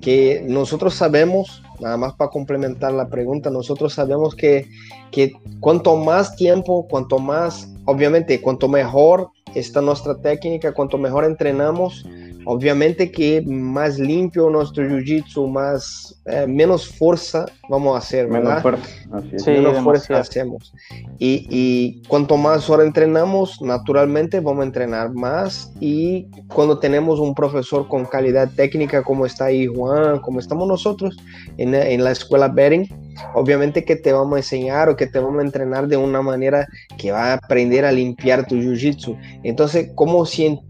Que 0.00 0.44
nosotros 0.46 0.94
sabemos, 0.94 1.62
nada 1.80 1.96
más 1.96 2.14
para 2.14 2.30
complementar 2.30 2.92
la 2.92 3.08
pregunta, 3.08 3.50
nosotros 3.50 3.94
sabemos 3.94 4.34
que, 4.34 4.68
que 5.10 5.32
cuanto 5.60 5.96
más 5.96 6.36
tiempo, 6.36 6.86
cuanto 6.88 7.18
más, 7.18 7.72
obviamente, 7.84 8.40
cuanto 8.40 8.68
mejor 8.68 9.30
está 9.54 9.80
nuestra 9.80 10.16
técnica, 10.20 10.72
cuanto 10.72 10.98
mejor 10.98 11.24
entrenamos, 11.24 12.06
obviamente 12.46 13.10
que 13.10 13.42
más 13.42 13.98
limpio 13.98 14.48
nuestro 14.48 14.84
jiu-jitsu, 14.84 15.50
más, 15.50 16.20
eh, 16.26 16.46
menos 16.48 16.88
fuerza 16.88 17.44
vamos 17.68 17.94
a 17.94 17.98
hacer, 17.98 18.28
¿verdad? 18.28 18.42
Menos 18.42 18.62
fuerza, 18.62 18.88
sí, 19.36 19.50
menos 19.50 19.78
fuerza 19.80 20.18
hacemos. 20.18 20.72
Y, 21.18 21.46
y, 21.50 22.02
cuanto 22.08 22.36
más 22.36 22.70
hora 22.70 22.84
entrenamos, 22.84 23.60
naturalmente 23.60 24.40
vamos 24.40 24.62
a 24.62 24.66
entrenar 24.66 25.12
más. 25.12 25.72
Y 25.80 26.28
cuando 26.54 26.78
tenemos 26.78 27.18
un 27.18 27.34
profesor 27.34 27.88
con 27.88 28.04
calidad 28.06 28.48
técnica, 28.54 29.02
como 29.02 29.26
está 29.26 29.46
ahí 29.46 29.66
Juan, 29.66 30.20
como 30.20 30.38
estamos 30.38 30.68
nosotros 30.68 31.16
en, 31.58 31.74
en 31.74 32.04
la 32.04 32.12
escuela 32.12 32.48
Bering, 32.48 32.88
obviamente 33.34 33.84
que 33.84 33.96
te 33.96 34.12
vamos 34.12 34.34
a 34.34 34.38
enseñar 34.38 34.88
o 34.88 34.96
que 34.96 35.06
te 35.06 35.18
vamos 35.18 35.40
a 35.40 35.46
entrenar 35.46 35.88
de 35.88 35.96
una 35.96 36.22
manera 36.22 36.66
que 36.98 37.12
va 37.12 37.32
a 37.32 37.34
aprender 37.34 37.84
a 37.84 37.92
limpiar 37.92 38.46
tu 38.46 38.56
jiu-jitsu. 38.56 39.16
Entonces, 39.42 39.90
¿cómo, 39.94 40.24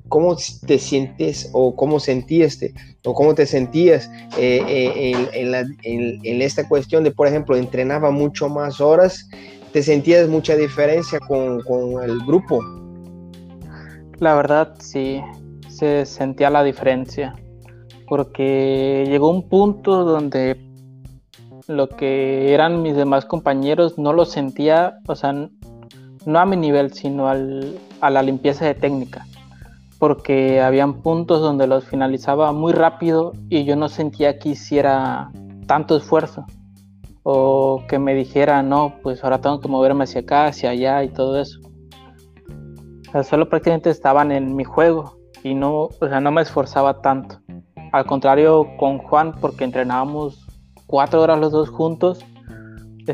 ¿cómo 0.09 0.37
te 0.67 0.79
sientes 0.79 1.51
o 1.53 1.75
cómo 1.75 2.01
sentías 2.01 2.59
o 3.05 3.15
cómo 3.15 3.35
te 3.35 3.47
sentías 3.47 4.11
eh, 4.39 4.63
eh, 4.69 5.73
en, 5.83 6.43
esta 6.43 6.69
cuestión 6.69 7.05
de, 7.05 7.11
por 7.11 7.27
ejemplo, 7.27 7.57
entrenaba 7.57 8.11
mucho 8.11 8.49
más 8.49 8.81
horas? 8.81 9.29
¿Te 9.73 9.83
sentías 9.83 10.29
mucha 10.29 10.57
diferencia 10.57 11.19
con, 11.21 11.61
con 11.63 12.03
el 12.03 12.19
grupo? 12.21 12.61
La 14.19 14.35
verdad, 14.35 14.75
sí, 14.79 15.21
se 15.69 16.07
sentía 16.07 16.49
la 16.49 16.65
diferencia 16.65 17.35
porque 18.07 19.05
llegó 19.07 19.31
un 19.31 19.49
punto 19.49 20.05
donde 20.05 20.66
lo 21.69 21.89
que 21.89 22.55
eran 22.55 22.83
mis 22.83 22.97
demás 22.97 23.25
compañeros 23.25 23.99
no 23.99 24.13
lo 24.13 24.25
sentía, 24.25 24.99
o 25.07 25.15
sea, 25.15 25.33
no 25.33 26.39
a 26.39 26.47
mi 26.47 26.57
nivel, 26.57 26.93
sino 26.93 27.29
a 27.29 28.11
la 28.11 28.23
limpieza 28.23 28.65
de 28.65 28.75
técnica, 28.75 29.27
porque 29.99 30.61
habían 30.61 31.03
puntos 31.03 31.41
donde 31.41 31.67
los 31.67 31.85
finalizaba 31.85 32.53
muy 32.53 32.73
rápido 32.73 33.33
y 33.49 33.65
yo 33.65 33.77
no 33.77 33.89
sentía 33.89 34.39
que 34.39 34.51
hiciera 34.51 35.31
tanto 35.67 35.97
esfuerzo 35.97 36.47
o 37.23 37.83
que 37.89 37.99
me 37.99 38.15
dijera, 38.15 38.63
no, 38.63 38.95
pues 39.03 39.25
ahora 39.25 39.41
tengo 39.41 39.61
que 39.61 39.69
moverme 39.69 40.05
hacia 40.05 40.21
acá, 40.21 40.47
hacia 40.47 40.71
allá 40.71 41.03
y 41.03 41.09
todo 41.09 41.41
eso. 41.41 41.59
O 43.09 43.13
sea, 43.13 43.25
solo 43.25 43.49
prácticamente 43.49 43.91
estaban 43.91 44.31
en 44.31 44.55
mi 44.55 44.63
juego 44.63 45.19
y 45.43 45.55
no, 45.55 45.89
o 46.01 46.09
sea, 46.09 46.21
no 46.21 46.31
me 46.31 46.43
esforzaba 46.43 47.01
tanto. 47.01 47.41
Al 47.93 48.05
contrario 48.05 48.69
con 48.79 48.99
Juan, 48.99 49.35
porque 49.41 49.65
entrenábamos 49.65 50.46
cuatro 50.87 51.23
horas 51.23 51.39
los 51.39 51.53
dos 51.53 51.69
juntos, 51.69 52.25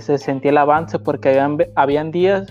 se 0.00 0.18
sentía 0.18 0.50
el 0.50 0.58
avance 0.58 0.98
porque 0.98 1.28
habían, 1.28 1.58
habían 1.74 2.10
días 2.10 2.46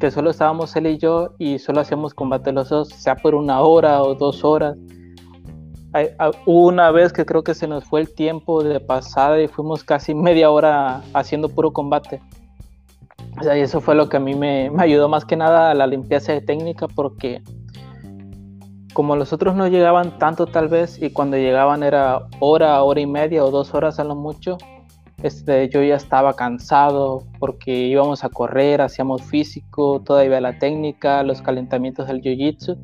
que 0.00 0.10
solo 0.10 0.30
estábamos 0.30 0.74
él 0.76 0.86
y 0.86 0.98
yo 0.98 1.34
y 1.38 1.58
solo 1.58 1.80
hacíamos 1.80 2.14
combate 2.14 2.52
los 2.52 2.70
dos, 2.70 2.88
sea 2.88 3.16
por 3.16 3.34
una 3.34 3.60
hora 3.60 4.02
o 4.02 4.14
dos 4.14 4.44
horas. 4.44 4.76
Hubo 6.46 6.68
una 6.68 6.90
vez 6.90 7.12
que 7.12 7.24
creo 7.24 7.42
que 7.42 7.54
se 7.54 7.66
nos 7.66 7.84
fue 7.84 8.00
el 8.00 8.14
tiempo 8.14 8.62
de 8.62 8.80
pasada 8.80 9.40
y 9.40 9.48
fuimos 9.48 9.84
casi 9.84 10.14
media 10.14 10.50
hora 10.50 11.02
haciendo 11.12 11.48
puro 11.48 11.72
combate. 11.72 12.20
O 13.38 13.42
sea, 13.42 13.56
y 13.56 13.60
eso 13.60 13.80
fue 13.80 13.94
lo 13.94 14.08
que 14.08 14.16
a 14.16 14.20
mí 14.20 14.34
me, 14.34 14.70
me 14.70 14.82
ayudó 14.82 15.08
más 15.08 15.24
que 15.24 15.36
nada 15.36 15.70
a 15.70 15.74
la 15.74 15.86
limpieza 15.86 16.32
de 16.32 16.40
técnica 16.40 16.88
porque 16.88 17.42
como 18.92 19.16
los 19.16 19.32
otros 19.32 19.54
no 19.54 19.68
llegaban 19.68 20.18
tanto 20.18 20.46
tal 20.46 20.68
vez 20.68 21.00
y 21.00 21.10
cuando 21.10 21.36
llegaban 21.36 21.82
era 21.82 22.26
hora, 22.40 22.82
hora 22.82 23.00
y 23.00 23.06
media 23.06 23.44
o 23.44 23.50
dos 23.50 23.74
horas 23.74 23.98
a 23.98 24.04
lo 24.04 24.16
mucho, 24.16 24.58
este, 25.22 25.68
yo 25.68 25.82
ya 25.82 25.96
estaba 25.96 26.34
cansado 26.34 27.24
porque 27.38 27.72
íbamos 27.72 28.24
a 28.24 28.30
correr, 28.30 28.80
hacíamos 28.80 29.22
físico, 29.22 30.00
todavía 30.04 30.40
la 30.40 30.58
técnica, 30.58 31.22
los 31.22 31.42
calentamientos 31.42 32.08
del 32.08 32.22
jiu-jitsu. 32.22 32.78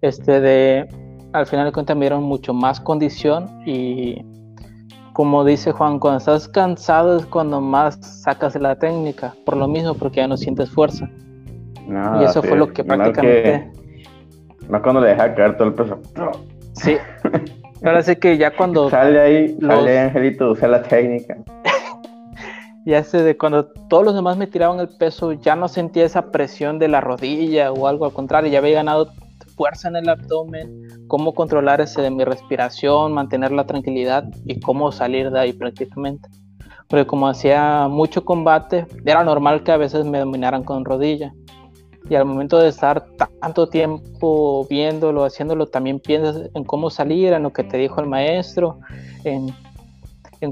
Este, 0.00 0.40
de, 0.40 0.88
al 1.32 1.46
final 1.46 1.66
de 1.66 1.72
cuentas 1.72 1.96
me 1.96 2.06
dieron 2.06 2.24
mucho 2.24 2.52
más 2.52 2.80
condición 2.80 3.62
y 3.66 4.24
como 5.12 5.44
dice 5.44 5.72
Juan, 5.72 5.98
cuando 5.98 6.18
estás 6.18 6.46
cansado 6.48 7.16
es 7.16 7.26
cuando 7.26 7.60
más 7.60 7.98
sacas 8.22 8.54
de 8.54 8.60
la 8.60 8.76
técnica, 8.76 9.34
por 9.44 9.56
lo 9.56 9.66
mismo 9.66 9.94
porque 9.94 10.16
ya 10.16 10.28
no 10.28 10.36
sientes 10.36 10.70
fuerza. 10.70 11.08
y 12.20 12.24
eso 12.24 12.42
fue 12.42 12.56
lo 12.56 12.72
que 12.72 12.84
prácticamente... 12.84 13.77
No 14.68 14.82
cuando 14.82 15.00
le 15.00 15.08
deja 15.08 15.34
caer 15.34 15.56
todo 15.56 15.68
el 15.68 15.74
peso. 15.74 15.98
Sí. 16.74 16.96
Ahora 17.84 18.02
sí 18.02 18.16
que 18.16 18.36
ya 18.36 18.54
cuando. 18.54 18.90
Sale 18.90 19.20
ahí, 19.20 19.58
sale 19.60 19.98
Angelito, 19.98 20.50
usa 20.50 20.68
la 20.68 20.82
técnica. 20.82 21.36
ya 22.84 23.02
sé, 23.04 23.22
de 23.22 23.36
cuando 23.36 23.66
todos 23.88 24.04
los 24.04 24.14
demás 24.14 24.36
me 24.36 24.46
tiraban 24.46 24.80
el 24.80 24.88
peso, 24.88 25.32
ya 25.32 25.54
no 25.54 25.68
sentía 25.68 26.04
esa 26.04 26.30
presión 26.30 26.78
de 26.78 26.88
la 26.88 27.00
rodilla 27.00 27.72
o 27.72 27.86
algo 27.86 28.04
al 28.04 28.12
contrario, 28.12 28.50
ya 28.50 28.58
había 28.58 28.74
ganado 28.74 29.12
fuerza 29.56 29.88
en 29.88 29.96
el 29.96 30.08
abdomen, 30.08 30.86
cómo 31.08 31.34
controlar 31.34 31.80
ese 31.80 32.00
de 32.00 32.10
mi 32.10 32.24
respiración, 32.24 33.12
mantener 33.12 33.52
la 33.52 33.66
tranquilidad 33.66 34.24
y 34.44 34.60
cómo 34.60 34.92
salir 34.92 35.30
de 35.30 35.40
ahí 35.40 35.52
prácticamente. 35.52 36.28
Porque 36.88 37.06
como 37.06 37.28
hacía 37.28 37.86
mucho 37.88 38.24
combate, 38.24 38.86
era 39.04 39.24
normal 39.24 39.62
que 39.62 39.72
a 39.72 39.76
veces 39.76 40.04
me 40.06 40.20
dominaran 40.20 40.64
con 40.64 40.84
rodilla 40.84 41.32
y 42.08 42.14
al 42.14 42.24
momento 42.24 42.58
de 42.58 42.68
estar 42.68 43.06
tanto 43.40 43.68
tiempo 43.68 44.66
viéndolo, 44.68 45.24
haciéndolo, 45.24 45.66
también 45.66 46.00
piensas 46.00 46.50
en 46.54 46.64
cómo 46.64 46.90
salir, 46.90 47.32
en 47.32 47.42
lo 47.42 47.52
que 47.52 47.64
te 47.64 47.76
dijo 47.76 48.00
el 48.00 48.06
maestro, 48.06 48.80
en, 49.24 49.52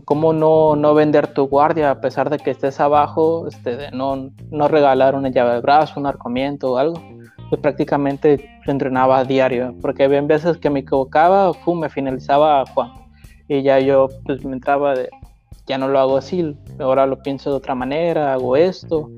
cómo 0.05 0.33
no, 0.33 0.76
no, 0.76 0.95
vender 0.95 1.29
tu 1.29 1.47
guardia 1.47 1.91
a 1.91 2.00
pesar 2.00 2.29
de 2.29 2.38
que 2.38 2.50
estés 2.50 2.81
abajo, 2.81 3.47
este, 3.49 3.76
de 3.76 3.91
no, 3.93 4.31
no 4.50 4.69
regalar 4.69 5.15
una 5.15 5.31
llave 5.31 5.55
de 5.55 5.61
brazo, 5.61 6.00
un 6.00 6.07
arcomiento 6.07 6.73
o 6.73 6.76
algo. 6.76 7.00
Pues 7.49 7.61
prácticamente 7.61 8.45
entrenaba 8.67 9.19
a 9.19 9.25
diario, 9.25 9.75
porque 9.81 10.03
había 10.03 10.21
veces 10.23 10.57
que 10.57 10.69
me 10.69 10.81
equivocaba, 10.81 11.53
pum, 11.53 11.79
me 11.79 11.88
finalizaba 11.88 12.65
Juan. 12.75 12.91
Y 13.49 13.62
ya 13.62 13.79
yo 13.79 14.09
pues 14.25 14.45
me 14.45 14.55
entraba 14.55 14.95
de, 14.95 15.09
ya 15.67 15.79
no 15.79 15.88
lo 15.88 15.99
hago 15.99 16.17
así, 16.17 16.57
ahora 16.79 17.07
lo 17.07 17.23
pienso 17.23 17.50
de 17.50 17.57
otra 17.57 17.75
manera, 17.75 18.33
hago 18.33 18.57
esto, 18.57 19.09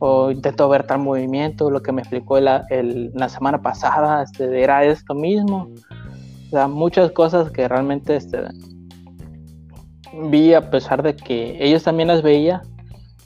o 0.00 0.30
intento 0.30 0.68
ver 0.68 0.86
tal 0.86 0.98
movimiento, 0.98 1.70
lo 1.70 1.82
que 1.82 1.92
me 1.92 2.00
explicó 2.00 2.40
la, 2.40 2.66
la 2.70 3.28
semana 3.28 3.60
pasada 3.60 4.22
este, 4.22 4.62
era 4.62 4.82
esto 4.84 5.14
mismo. 5.14 5.68
O 6.46 6.50
sea, 6.50 6.66
muchas 6.66 7.12
cosas 7.12 7.50
que 7.50 7.68
realmente 7.68 8.16
este, 8.16 8.38
vi 10.30 10.54
a 10.54 10.70
pesar 10.70 11.02
de 11.02 11.14
que 11.14 11.56
ellos 11.60 11.82
también 11.82 12.08
las 12.08 12.22
veía, 12.22 12.62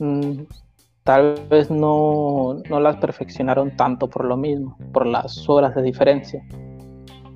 mm, 0.00 0.42
tal 1.04 1.36
vez 1.48 1.70
no, 1.70 2.60
no, 2.68 2.80
las 2.80 2.96
perfeccionaron 2.96 3.76
tanto 3.76 4.08
por 4.08 4.24
lo 4.24 4.36
mismo, 4.36 4.76
por 4.92 5.06
las 5.06 5.48
horas 5.48 5.76
de 5.76 5.82
diferencia. 5.82 6.44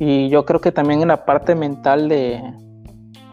Y 0.00 0.28
yo 0.30 0.44
creo 0.44 0.60
que 0.60 0.72
también 0.72 1.00
en 1.00 1.08
la 1.08 1.24
parte 1.24 1.54
mental 1.54 2.08
de, 2.08 2.42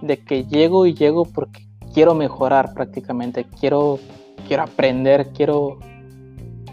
de 0.03 0.17
que 0.24 0.45
llego 0.45 0.85
y 0.85 0.93
llego 0.93 1.25
porque 1.25 1.65
quiero 1.95 2.13
mejorar 2.13 2.75
prácticamente, 2.75 3.45
quiero, 3.59 3.97
quiero 4.47 4.63
aprender, 4.63 5.31
quiero 5.33 5.79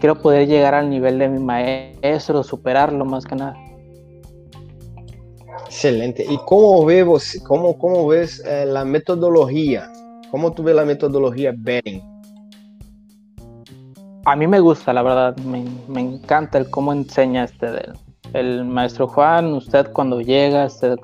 quiero 0.03 0.21
poder 0.21 0.49
llegar 0.49 0.73
al 0.73 0.89
nivel 0.89 1.17
de 1.17 1.29
mi 1.29 1.39
maestro, 1.39 2.43
superarlo 2.43 3.05
más 3.05 3.23
que 3.23 3.37
nada. 3.37 3.55
Excelente. 5.65 6.25
¿Y 6.29 6.37
cómo 6.45 6.83
ves, 6.83 7.41
cómo, 7.47 7.77
cómo 7.77 8.05
ves 8.07 8.43
eh, 8.45 8.65
la 8.65 8.83
metodología? 8.83 9.89
¿Cómo 10.29 10.51
tú 10.51 10.61
ves 10.61 10.75
la 10.75 10.83
metodología 10.83 11.53
Bering? 11.57 12.01
A 14.25 14.35
mí 14.35 14.45
me 14.45 14.59
gusta, 14.59 14.91
la 14.91 15.03
verdad, 15.03 15.37
me, 15.37 15.63
me 15.87 16.01
encanta 16.01 16.57
el 16.57 16.69
cómo 16.69 16.91
enseña 16.91 17.45
este 17.45 17.67
el 18.33 18.65
maestro 18.65 19.07
Juan, 19.07 19.53
usted 19.53 19.89
cuando 19.93 20.19
llega, 20.19 20.65
este, 20.65 20.97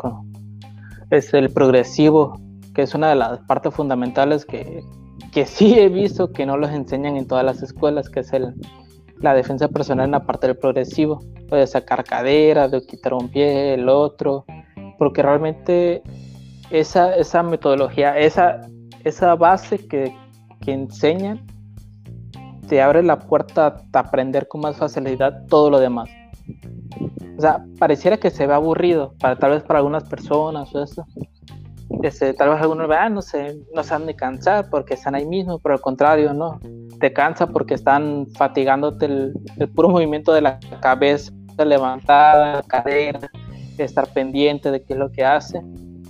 es 1.10 1.34
el 1.34 1.54
progresivo, 1.54 2.38
que 2.76 2.82
es 2.82 2.94
una 2.94 3.08
de 3.08 3.16
las 3.16 3.40
partes 3.48 3.74
fundamentales 3.74 4.44
que, 4.44 4.84
que 5.32 5.46
sí 5.46 5.80
he 5.80 5.88
visto 5.88 6.34
que 6.34 6.46
no 6.46 6.58
los 6.58 6.72
enseñan 6.72 7.16
en 7.16 7.28
todas 7.28 7.46
las 7.46 7.64
escuelas, 7.64 8.10
que 8.10 8.20
es 8.20 8.34
el, 8.34 8.56
la 9.22 9.34
defensa 9.34 9.68
personal 9.68 10.06
en 10.06 10.12
la 10.12 10.26
parte 10.26 10.48
del 10.48 10.58
progresivo, 10.58 11.20
de 11.50 11.68
sacar 11.68 12.04
cadera, 12.04 12.68
de 12.68 12.86
quitar 12.86 13.14
un 13.14 13.30
pie, 13.30 13.74
el 13.74 13.90
otro, 13.90 14.46
porque 14.98 15.22
realmente 15.22 16.02
esa, 16.70 17.16
esa 17.16 17.44
metodología, 17.44 18.18
esa, 18.18 18.62
esa 19.04 19.36
base 19.36 19.88
que, 19.88 20.16
que 20.62 20.74
enseñan, 20.74 21.46
te 22.68 22.82
abre 22.82 23.02
la 23.02 23.20
puerta 23.20 23.84
a 23.92 24.00
aprender 24.00 24.48
con 24.48 24.62
más 24.62 24.78
facilidad 24.78 25.46
todo 25.48 25.70
lo 25.70 25.80
demás. 25.80 26.10
O 27.38 27.42
sea, 27.42 27.66
pareciera 27.80 28.18
que 28.18 28.30
se 28.30 28.46
ve 28.46 28.54
aburrido, 28.54 29.14
para, 29.20 29.38
tal 29.38 29.52
vez 29.52 29.64
para 29.64 29.80
algunas 29.80 30.04
personas 30.04 30.74
o 30.76 30.84
eso. 30.84 31.06
Este, 32.04 32.34
tal 32.34 32.50
vez 32.50 32.62
algunos 32.62 32.88
vean, 32.88 33.04
ah, 33.04 33.10
no 33.10 33.22
sé, 33.22 33.58
no 33.74 33.84
se 33.84 33.94
han 33.94 34.06
de 34.06 34.16
cansar 34.16 34.70
porque 34.70 34.94
están 34.94 35.16
ahí 35.16 35.26
mismo, 35.26 35.60
pero 35.60 35.76
al 35.76 35.82
contrario, 35.82 36.34
no. 36.34 36.60
Te 37.00 37.12
cansa 37.14 37.48
porque 37.48 37.74
están 37.74 38.28
fatigándote 38.36 39.06
el, 39.06 39.34
el 39.58 39.70
puro 39.70 39.90
movimiento 39.90 40.34
de 40.34 40.42
la 40.42 40.60
cabeza 40.82 41.32
levantada, 41.58 42.62
cadera, 42.64 43.30
estar 43.78 44.08
pendiente 44.14 44.72
de 44.72 44.84
qué 44.84 44.94
es 44.94 45.00
lo 45.00 45.12
que 45.12 45.24
hace. 45.26 45.62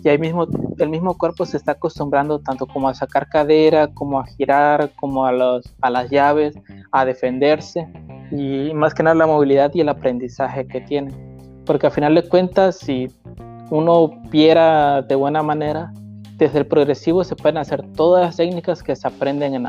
Y 0.03 0.09
ahí 0.09 0.17
mismo, 0.17 0.48
el 0.77 0.89
mismo 0.89 1.17
cuerpo 1.17 1.45
se 1.45 1.57
está 1.57 1.74
acostumbrando 1.74 2.39
tanto 2.39 2.65
como 2.65 2.88
a 2.88 2.93
sacar 2.93 3.27
cadera, 3.27 3.88
como 3.88 4.19
a 4.19 4.25
girar, 4.25 4.91
como 4.95 5.25
a, 5.25 5.31
los, 5.31 5.75
a 5.81 5.89
las 5.89 6.09
llaves, 6.09 6.55
a 6.91 7.03
defenderse 7.03 7.88
y 8.31 8.74
más 8.74 8.93
que 8.93 9.03
nada 9.03 9.15
la 9.15 9.27
movilidad 9.27 9.71
y 9.74 9.81
el 9.81 9.89
aprendizaje 9.89 10.65
que 10.67 10.81
tiene. 10.81 11.13
Porque 11.65 11.88
al 11.88 11.93
final 11.93 12.15
de 12.15 12.27
cuentas, 12.27 12.77
si 12.77 13.07
uno 13.69 14.12
viera 14.29 15.01
de 15.01 15.15
buena 15.15 15.43
manera, 15.43 15.93
desde 16.38 16.60
el 16.60 16.67
progresivo 16.67 17.23
se 17.23 17.36
pueden 17.36 17.58
hacer 17.58 17.86
todas 17.93 18.25
las 18.25 18.38
técnicas 18.38 18.82
que 18.82 18.95
se 18.95 19.08
aprenden 19.08 19.53
en, 19.53 19.67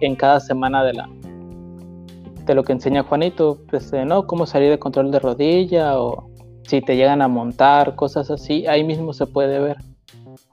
en 0.00 0.16
cada 0.16 0.40
semana 0.40 0.84
de, 0.84 0.94
la, 0.94 1.08
de 2.44 2.54
lo 2.54 2.64
que 2.64 2.72
enseña 2.72 3.04
Juanito, 3.04 3.58
pues, 3.70 3.92
¿no? 3.92 4.26
Cómo 4.26 4.46
salir 4.46 4.70
de 4.70 4.78
control 4.78 5.10
de 5.10 5.20
rodilla 5.20 6.00
o 6.00 6.28
si 6.62 6.82
te 6.82 6.96
llegan 6.96 7.22
a 7.22 7.28
montar, 7.28 7.94
cosas 7.94 8.30
así, 8.30 8.66
ahí 8.66 8.84
mismo 8.84 9.12
se 9.12 9.26
puede 9.26 9.58
ver. 9.58 9.78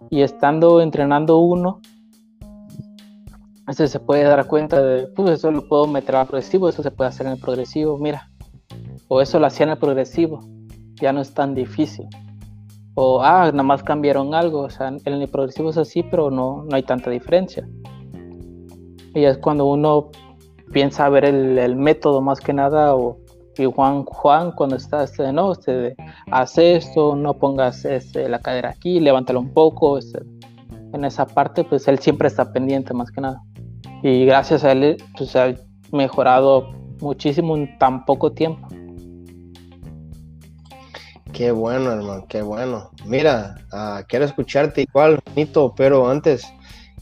Y 0.10 0.22
estando 0.22 0.82
entrenando 0.82 1.40
uno, 1.40 1.82
se 3.74 4.00
puede 4.00 4.24
dar 4.24 4.46
cuenta 4.48 4.82
de, 4.82 5.08
pues 5.08 5.32
eso 5.32 5.52
lo 5.52 5.68
puedo 5.68 5.88
meter 5.88 6.16
al 6.16 6.28
progresivo, 6.28 6.70
eso 6.70 6.84
se 6.84 6.92
puede 6.92 7.10
hacer 7.10 7.26
en 7.26 7.34
el 7.34 7.40
progresivo, 7.40 7.98
mira. 7.98 8.30
O 9.08 9.22
eso 9.22 9.40
lo 9.40 9.48
hacía 9.48 9.66
en 9.66 9.72
el 9.72 9.78
progresivo, 9.78 10.40
ya 10.96 11.14
no 11.14 11.22
es 11.22 11.34
tan 11.34 11.56
difícil. 11.56 12.08
O, 12.96 13.22
ah, 13.22 13.52
nada 13.52 13.64
más 13.64 13.84
cambiaron 13.84 14.34
algo, 14.34 14.62
o 14.62 14.70
sea, 14.70 14.90
el 15.04 15.28
progresivo 15.28 15.70
es 15.70 15.78
así, 15.78 16.04
pero 16.04 16.32
no, 16.32 16.64
no 16.64 16.76
hay 16.76 16.84
tanta 16.84 17.10
diferencia. 17.10 17.68
Y 19.14 19.24
es 19.24 19.38
cuando 19.38 19.66
uno 19.66 20.12
piensa 20.72 21.10
ver 21.10 21.26
el, 21.26 21.58
el 21.58 21.76
método 21.76 22.22
más 22.22 22.40
que 22.40 22.54
nada, 22.54 22.96
o 22.96 23.18
y 23.58 23.66
Juan, 23.66 24.04
Juan, 24.06 24.52
cuando 24.52 24.76
está, 24.76 25.04
este, 25.04 25.32
no, 25.32 25.54
este, 25.54 25.96
hace 26.32 26.76
esto, 26.76 27.16
no 27.16 27.36
pongas 27.36 27.86
este, 27.86 28.28
la 28.28 28.40
cadera 28.40 28.70
aquí, 28.70 29.00
levántalo 29.00 29.40
un 29.40 29.54
poco, 29.54 29.98
este, 29.98 30.20
en 30.94 31.06
esa 31.06 31.26
parte, 31.26 31.64
pues 31.64 31.88
él 31.88 32.00
siempre 32.00 32.28
está 32.28 32.52
pendiente 32.52 32.94
más 32.94 33.12
que 33.12 33.22
nada. 33.22 33.42
Y 34.04 34.26
gracias 34.26 34.64
a 34.64 34.72
él, 34.72 34.98
pues 35.18 35.36
ha 35.36 35.54
mejorado 35.92 36.70
muchísimo 37.02 37.56
en 37.56 37.78
tan 37.78 38.06
poco 38.06 38.34
tiempo. 38.34 38.68
Qué 41.36 41.52
bueno, 41.52 41.92
hermano, 41.92 42.26
qué 42.30 42.42
bueno. 42.42 42.92
Mira, 43.06 43.58
uh, 43.74 44.04
quiero 44.08 44.24
escucharte 44.24 44.84
igual, 44.84 45.20
Nito, 45.36 45.76
pero 45.76 46.10
antes 46.10 46.46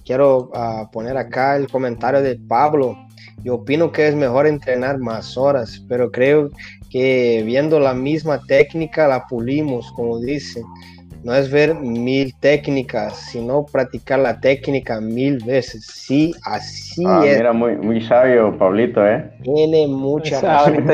quiero 0.04 0.50
uh, 0.54 0.90
poner 0.92 1.16
acá 1.18 1.56
el 1.56 1.70
comentario 1.70 2.20
de 2.20 2.40
Pablo 2.40 2.98
yo 3.44 3.56
opino 3.56 3.92
que 3.92 4.08
es 4.08 4.16
mejor 4.16 4.48
entrenar 4.48 5.00
más 5.00 5.38
horas, 5.38 5.84
pero 5.90 6.10
creo 6.12 6.50
que 6.90 7.44
viendo 7.46 7.78
la 7.78 7.94
misma 7.94 8.40
técnica 8.40 9.08
la 9.08 9.28
pulimos, 9.28 9.92
como 9.92 10.20
dicen. 10.20 10.64
No 11.24 11.34
es 11.34 11.50
ver 11.50 11.74
mil 11.76 12.36
técnicas, 12.40 13.16
sino 13.32 13.66
practicar 13.66 14.20
la 14.20 14.40
técnica 14.40 15.00
mil 15.00 15.38
veces. 15.46 15.86
Sí, 15.86 16.34
así 16.44 17.04
ah, 17.08 17.24
es. 17.26 17.38
Mira, 17.38 17.54
muy, 17.54 17.78
muy 17.78 18.02
sabio, 18.02 18.58
Pablito, 18.58 19.06
¿eh? 19.08 19.32
Tiene 19.42 19.88
mucha 19.88 20.42
razón. 20.42 20.86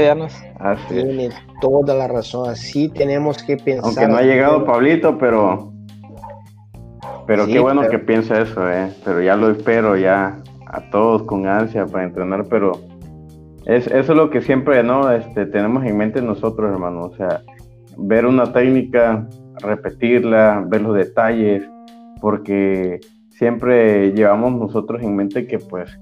Tiene 0.88 1.30
toda 1.62 1.96
la 1.96 2.08
razón. 2.08 2.50
Así 2.50 2.89
tenemos 2.89 3.42
que 3.42 3.58
pensar. 3.58 3.86
Aunque 3.86 4.08
no 4.08 4.18
ha 4.18 4.22
llegado 4.22 4.65
Pablito, 4.65 5.18
pero 5.18 5.74
pero 7.30 7.46
qué 7.46 7.60
bueno 7.60 7.88
que 7.88 8.00
piensa 8.00 8.42
eso, 8.42 8.68
¿eh? 8.72 8.92
Pero 9.06 9.22
ya 9.22 9.36
lo 9.36 9.52
espero, 9.52 9.96
ya 9.96 10.42
a 10.65 10.82
todos 10.89 11.24
con 11.24 11.48
ansia 11.48 11.86
para 11.86 12.04
entrenar, 12.04 12.46
pero 12.50 12.72
es, 13.65 13.86
eso 13.86 14.00
es 14.13 14.18
lo 14.18 14.32
que 14.32 14.42
siempre 14.42 14.82
¿no? 14.82 15.12
este, 15.12 15.46
tenemos 15.46 15.86
en 15.86 15.96
mente 15.96 16.24
nosotros, 16.24 16.72
hermano. 16.72 17.04
O 17.04 17.15
sea, 17.15 17.42
ver 17.98 18.26
una 18.26 18.52
técnica, 18.52 19.28
repetirla, 19.62 20.65
ver 20.67 20.82
los 20.82 20.95
detalles, 20.95 21.63
porque 22.22 23.00
siempre 23.30 24.12
llevamos 24.13 24.54
nosotros 24.54 25.02
en 25.02 25.15
mente 25.15 25.48
que 25.48 25.60
pues 25.60 25.98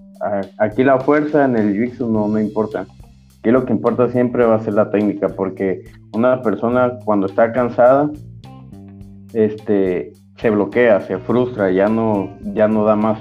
aquí 0.57 0.83
la 0.83 0.99
fuerza 0.99 1.45
en 1.45 1.55
el 1.55 1.73
jiu 1.73 2.07
no, 2.07 2.27
no 2.27 2.39
importa. 2.39 2.85
Aquí 3.39 3.51
lo 3.51 3.65
que 3.65 3.73
importa 3.73 4.09
siempre 4.09 4.45
va 4.45 4.55
a 4.55 4.63
ser 4.63 4.73
la 4.73 4.89
técnica, 4.89 5.29
porque 5.29 5.83
una 6.13 6.41
persona 6.41 6.97
cuando 7.05 7.27
está 7.27 7.51
cansada, 7.51 8.09
este, 9.33 10.13
se 10.37 10.49
bloquea, 10.49 11.01
se 11.01 11.17
frustra, 11.19 11.71
ya 11.71 11.87
no, 11.87 12.35
ya 12.41 12.67
no 12.67 12.83
da 12.83 12.95
más. 12.95 13.19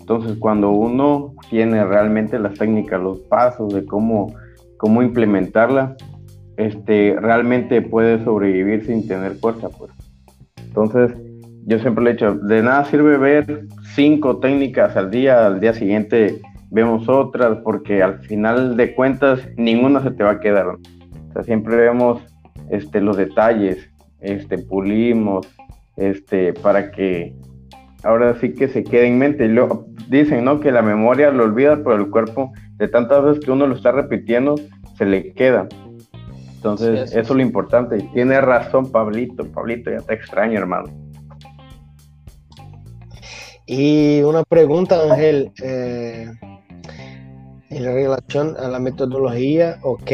Entonces, 0.00 0.36
cuando 0.38 0.70
uno 0.70 1.34
tiene 1.50 1.84
realmente 1.84 2.38
las 2.38 2.54
técnicas, 2.58 3.00
los 3.00 3.20
pasos 3.20 3.72
de 3.72 3.84
cómo, 3.84 4.34
cómo 4.76 5.02
implementarla, 5.02 5.96
este, 6.56 7.16
realmente 7.20 7.82
puede 7.82 8.22
sobrevivir 8.24 8.84
sin 8.86 9.06
tener 9.06 9.34
fuerza. 9.36 9.68
Pues. 9.70 9.92
Entonces, 10.64 11.12
yo 11.66 11.78
siempre 11.78 12.04
le 12.04 12.10
he 12.10 12.12
dicho, 12.14 12.34
de 12.34 12.62
nada 12.62 12.84
sirve 12.84 13.16
ver 13.18 13.66
cinco 13.94 14.38
técnicas 14.38 14.96
al 14.96 15.10
día, 15.10 15.46
al 15.46 15.60
día 15.60 15.74
siguiente 15.74 16.40
vemos 16.70 17.08
otras, 17.08 17.58
porque 17.58 18.02
al 18.02 18.20
final 18.20 18.76
de 18.76 18.94
cuentas 18.94 19.40
ninguna 19.56 20.02
se 20.02 20.10
te 20.12 20.22
va 20.22 20.32
a 20.32 20.40
quedar. 20.40 20.66
O 20.66 21.32
sea, 21.32 21.42
siempre 21.42 21.76
vemos 21.76 22.22
este, 22.70 23.00
los 23.00 23.16
detalles, 23.16 23.90
este, 24.20 24.58
pulimos, 24.58 25.46
este, 25.96 26.52
para 26.54 26.90
que 26.90 27.34
ahora 28.02 28.34
sí 28.40 28.54
que 28.54 28.68
se 28.68 28.84
quede 28.84 29.06
en 29.06 29.18
mente. 29.18 29.46
Y 29.46 29.56
dicen, 30.08 30.44
¿no? 30.44 30.60
Que 30.60 30.72
la 30.72 30.82
memoria 30.82 31.30
lo 31.30 31.44
olvida, 31.44 31.76
pero 31.76 31.96
el 31.96 32.10
cuerpo, 32.10 32.52
de 32.76 32.88
tantas 32.88 33.22
veces 33.24 33.44
que 33.44 33.50
uno 33.50 33.66
lo 33.66 33.74
está 33.74 33.92
repitiendo, 33.92 34.54
se 34.96 35.06
le 35.06 35.32
queda. 35.34 35.68
Entonces, 36.60 37.12
eso 37.12 37.20
es 37.20 37.30
lo 37.30 37.40
importante. 37.40 37.96
Y 37.96 38.02
tiene 38.12 38.38
razón, 38.38 38.92
Pablito. 38.92 39.50
Pablito, 39.50 39.90
ya 39.90 40.02
te 40.02 40.12
extraño, 40.12 40.58
hermano. 40.58 40.90
Y 43.64 44.20
una 44.20 44.42
pregunta, 44.44 45.00
Ángel, 45.10 45.52
eh, 45.62 46.30
en 47.70 47.84
relación 47.84 48.56
a 48.58 48.68
la 48.68 48.78
metodología, 48.78 49.78
ok, 49.82 50.10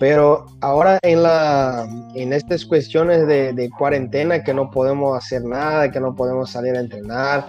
pero 0.00 0.46
ahora 0.62 0.98
en, 1.02 1.22
la, 1.22 1.86
en 2.16 2.32
estas 2.32 2.64
cuestiones 2.64 3.28
de, 3.28 3.52
de, 3.52 3.70
cuarentena 3.70 4.42
que 4.42 4.52
no 4.52 4.70
podemos 4.72 5.16
hacer 5.16 5.44
nada, 5.44 5.92
que 5.92 6.00
no 6.00 6.16
podemos 6.16 6.50
salir 6.50 6.74
a 6.74 6.80
entrenar, 6.80 7.46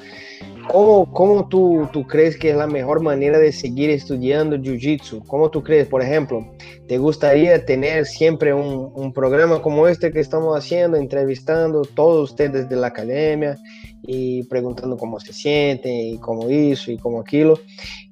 ¿cómo, 0.67 1.11
cómo 1.11 1.47
tú, 1.47 1.87
tú 1.91 2.05
crees 2.05 2.37
que 2.37 2.51
es 2.51 2.55
la 2.55 2.67
mejor 2.67 3.01
manera 3.01 3.39
de 3.39 3.51
seguir 3.51 3.89
estudiando 3.89 4.57
Jiu-Jitsu? 4.57 5.25
¿Cómo 5.25 5.49
tú 5.49 5.63
crees, 5.63 5.87
por 5.87 6.01
ejemplo, 6.01 6.45
te 6.87 6.97
gustaría 6.97 7.65
tener 7.65 8.05
siempre 8.05 8.53
un, 8.53 8.91
un 8.93 9.13
programa 9.13 9.61
como 9.61 9.87
este 9.87 10.11
que 10.11 10.19
estamos 10.19 10.57
haciendo, 10.57 10.97
entrevistando 10.97 11.81
todos 11.83 12.31
ustedes 12.31 12.69
de 12.69 12.75
la 12.75 12.87
academia 12.87 13.57
y 14.03 14.43
preguntando 14.43 14.97
cómo 14.97 15.19
se 15.19 15.33
sienten 15.33 15.91
y 15.91 16.17
cómo 16.19 16.49
hizo 16.49 16.91
y 16.91 16.97
cómo 16.97 17.21
aquello. 17.21 17.59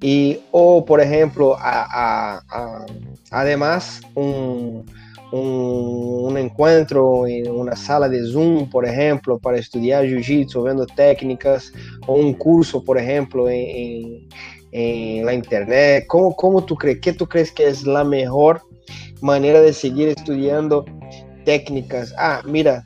Y, 0.00 0.40
o, 0.50 0.84
por 0.84 1.00
ejemplo, 1.00 1.56
a, 1.58 2.40
a, 2.48 2.86
además, 3.30 4.00
un, 4.14 4.84
un, 5.34 6.36
encuentro 6.36 7.26
en 7.26 7.50
una 7.50 7.76
sala 7.76 8.08
de 8.08 8.24
Zoom, 8.24 8.68
por 8.70 8.86
ejemplo, 8.86 9.38
para 9.38 9.58
estudiar 9.58 10.04
Jiu-Jitsu, 10.04 10.64
viendo 10.64 10.86
técnicas, 10.86 11.72
o 12.06 12.14
un 12.14 12.34
curso, 12.34 12.82
por 12.82 12.98
ejemplo, 12.98 13.48
en, 13.48 14.28
en, 14.72 15.26
la 15.26 15.34
internet. 15.34 16.04
¿Cómo, 16.08 16.34
¿Cómo 16.34 16.64
tú 16.64 16.74
crees? 16.74 17.00
¿Qué 17.00 17.12
tú 17.12 17.26
crees 17.26 17.52
que 17.52 17.66
es 17.66 17.86
la 17.86 18.04
mejor 18.04 18.62
manera 19.20 19.60
de 19.60 19.72
seguir 19.72 20.08
estudiando 20.08 20.84
técnicas? 21.44 22.14
Ah, 22.18 22.42
mira, 22.44 22.84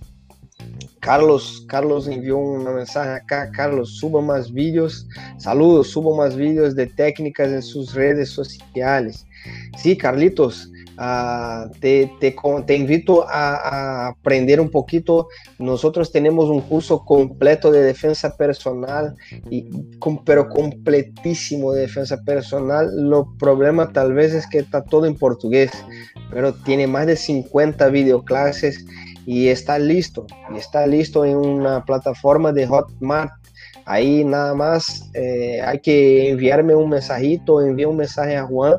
Carlos, 1.00 1.64
Carlos 1.68 2.06
envió 2.08 2.38
un 2.38 2.64
mensaje 2.64 3.11
acá. 3.11 3.50
Carlos, 3.50 3.96
suba 3.98 4.20
más 4.20 4.52
vídeos. 4.52 5.06
Saludos, 5.38 5.88
suba 5.88 6.16
más 6.16 6.37
vídeos 6.37 6.74
de 6.74 6.87
técnicas 6.87 7.48
en 7.48 7.62
sus 7.62 7.94
redes 7.94 8.30
sociales. 8.30 9.26
Sí, 9.76 9.96
Carlitos, 9.96 10.70
Ah, 11.00 11.70
te, 11.78 12.11
te, 12.18 12.74
invito 12.74 13.24
a, 13.28 14.08
aprender 14.08 14.61
un 14.61 14.68
poquito. 14.68 15.28
Nosotros 15.61 16.11
tenemos 16.11 16.50
un 16.50 16.61
curso 16.61 17.04
completo 17.04 17.70
de 17.70 17.82
defensa 17.82 18.37
personal, 18.37 19.14
y, 19.48 19.68
pero 20.24 20.48
completísimo 20.48 21.72
de 21.72 21.82
defensa 21.82 22.20
personal. 22.24 22.90
Lo 22.96 23.32
problema 23.38 23.92
tal 23.92 24.12
vez 24.12 24.34
es 24.34 24.48
que 24.48 24.58
está 24.58 24.82
todo 24.82 25.06
en 25.06 25.14
portugués, 25.14 25.70
pero 26.32 26.52
tiene 26.52 26.88
más 26.88 27.06
de 27.06 27.14
50 27.14 27.88
videoclases 27.90 28.84
y 29.29 29.49
está 29.49 29.79
listo. 29.79 30.27
Y 30.55 30.57
está 30.57 30.87
listo 30.87 31.23
en 31.23 31.37
una 31.37 31.85
plataforma 31.85 32.51
de 32.51 32.67
Hotmart. 32.67 33.31
Ahí 33.85 34.25
nada 34.25 34.55
más 34.55 35.11
eh, 35.12 35.61
hay 35.61 35.81
que 35.81 36.31
enviarme 36.31 36.75
un 36.75 36.88
mensajito, 36.88 37.61
enviar 37.61 37.91
un 37.91 37.99
mensaje 37.99 38.37
a 38.37 38.47
Juan 38.47 38.77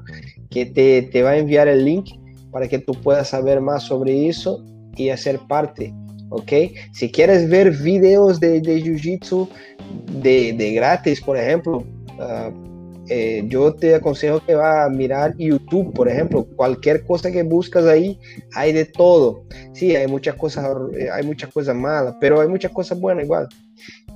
que 0.50 0.66
te, 0.66 1.04
te, 1.04 1.22
va 1.22 1.32
a 1.32 1.38
enviar 1.38 1.68
el 1.68 1.86
link 1.86 2.10
para 2.52 2.68
que 2.68 2.80
tú 2.80 2.94
puedas 2.94 3.30
saber 3.30 3.62
más 3.62 3.84
sobre 3.84 4.28
eso 4.28 4.66
y 4.96 5.10
hacer 5.10 5.38
parte, 5.48 5.94
¿ok? 6.30 6.52
Si 6.94 7.12
quieres 7.12 7.48
ver 7.48 7.70
videos 7.70 8.40
de, 8.40 8.60
de 8.60 8.82
Jiu-Jitsu 8.82 9.48
de, 10.24 10.54
de, 10.54 10.72
gratis, 10.74 11.22
por 11.22 11.38
ejemplo, 11.38 11.84
uh, 12.18 12.69
eh, 13.10 13.44
yo 13.48 13.74
te 13.74 13.96
aconsejo 13.96 14.40
que 14.46 14.56
va 14.56 14.86
a 14.86 14.90
mirar 14.90 15.36
YouTube, 15.38 15.94
por 15.94 16.08
ejemplo, 16.08 16.46
cualquier 16.56 17.04
cosa 17.06 17.32
que 17.32 17.44
buscas 17.44 17.86
ahí, 17.86 18.20
hay 18.54 18.74
de 18.74 18.86
todo. 18.86 19.44
Sí, 19.74 19.96
hay 19.96 20.08
muchas 20.08 20.36
cosas, 20.36 20.66
eh, 20.98 21.10
hay 21.12 21.26
muchas 21.26 21.52
cosas 21.52 21.76
malas, 21.76 22.16
pero 22.20 22.42
hay 22.42 22.48
muchas 22.48 22.72
cosas 22.72 23.00
buenas 23.00 23.26
igual. 23.26 23.48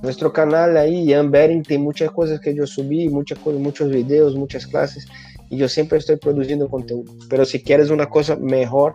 Nuestro 0.02 0.32
canal 0.32 0.76
ahí, 0.76 1.06
Ian 1.06 1.30
Bering, 1.30 1.62
tiene 1.62 1.82
muchas 1.82 2.10
cosas 2.10 2.40
que 2.40 2.54
yo 2.54 2.66
subí, 2.66 3.08
muchas 3.08 3.38
cosas, 3.38 3.60
muchos 3.60 3.90
videos, 3.90 4.36
muchas 4.36 4.66
clases 4.66 5.06
y 5.50 5.56
yo 5.56 5.68
siempre 5.68 5.98
estoy 5.98 6.16
produciendo 6.16 6.68
contenido. 6.68 7.12
Pero 7.28 7.44
si 7.44 7.62
quieres 7.62 7.90
una 7.90 8.06
cosa 8.06 8.36
mejor, 8.36 8.94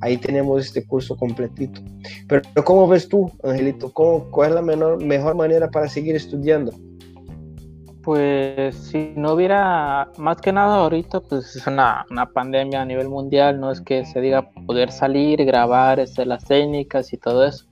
ahí 0.00 0.16
tenemos 0.16 0.64
este 0.64 0.84
curso 0.84 1.16
completito. 1.16 1.80
Pero, 2.28 2.42
¿cómo 2.64 2.86
ves 2.86 3.08
tú, 3.08 3.30
Angelito? 3.42 3.92
¿Cómo, 3.92 4.30
¿Cuál 4.30 4.50
es 4.50 4.54
la 4.56 4.62
mejor 4.62 5.34
manera 5.34 5.70
para 5.70 5.88
seguir 5.88 6.14
estudiando? 6.14 6.72
Pues 8.04 8.76
si 8.76 9.14
no 9.16 9.32
hubiera, 9.32 10.10
más 10.18 10.38
que 10.40 10.52
nada 10.52 10.76
ahorita, 10.76 11.20
pues 11.20 11.56
es 11.56 11.66
una, 11.66 12.04
una 12.10 12.26
pandemia 12.26 12.82
a 12.82 12.84
nivel 12.84 13.08
mundial, 13.08 13.58
no 13.58 13.70
es 13.70 13.80
que 13.80 14.04
se 14.04 14.20
diga 14.20 14.50
poder 14.66 14.92
salir, 14.92 15.42
grabar 15.44 15.98
este, 15.98 16.26
las 16.26 16.44
técnicas 16.44 17.14
y 17.14 17.16
todo 17.16 17.46
eso, 17.46 17.64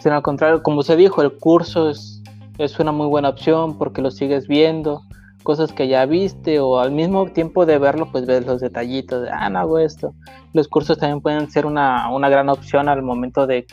sino 0.00 0.14
al 0.14 0.22
contrario, 0.22 0.62
como 0.62 0.82
se 0.84 0.94
dijo, 0.94 1.22
el 1.22 1.32
curso 1.32 1.90
es, 1.90 2.22
es 2.58 2.78
una 2.78 2.92
muy 2.92 3.08
buena 3.08 3.30
opción 3.30 3.76
porque 3.78 4.00
lo 4.00 4.12
sigues 4.12 4.46
viendo, 4.46 5.02
cosas 5.42 5.72
que 5.72 5.88
ya 5.88 6.06
viste 6.06 6.60
o 6.60 6.78
al 6.78 6.92
mismo 6.92 7.26
tiempo 7.26 7.66
de 7.66 7.78
verlo, 7.78 8.12
pues 8.12 8.26
ves 8.26 8.46
los 8.46 8.60
detallitos 8.60 9.22
de, 9.22 9.30
ah, 9.30 9.50
no 9.50 9.58
hago 9.58 9.78
esto. 9.78 10.14
Los 10.52 10.68
cursos 10.68 10.98
también 10.98 11.20
pueden 11.20 11.50
ser 11.50 11.66
una, 11.66 12.10
una 12.10 12.28
gran 12.28 12.48
opción 12.48 12.88
al 12.88 13.02
momento 13.02 13.46
de 13.46 13.66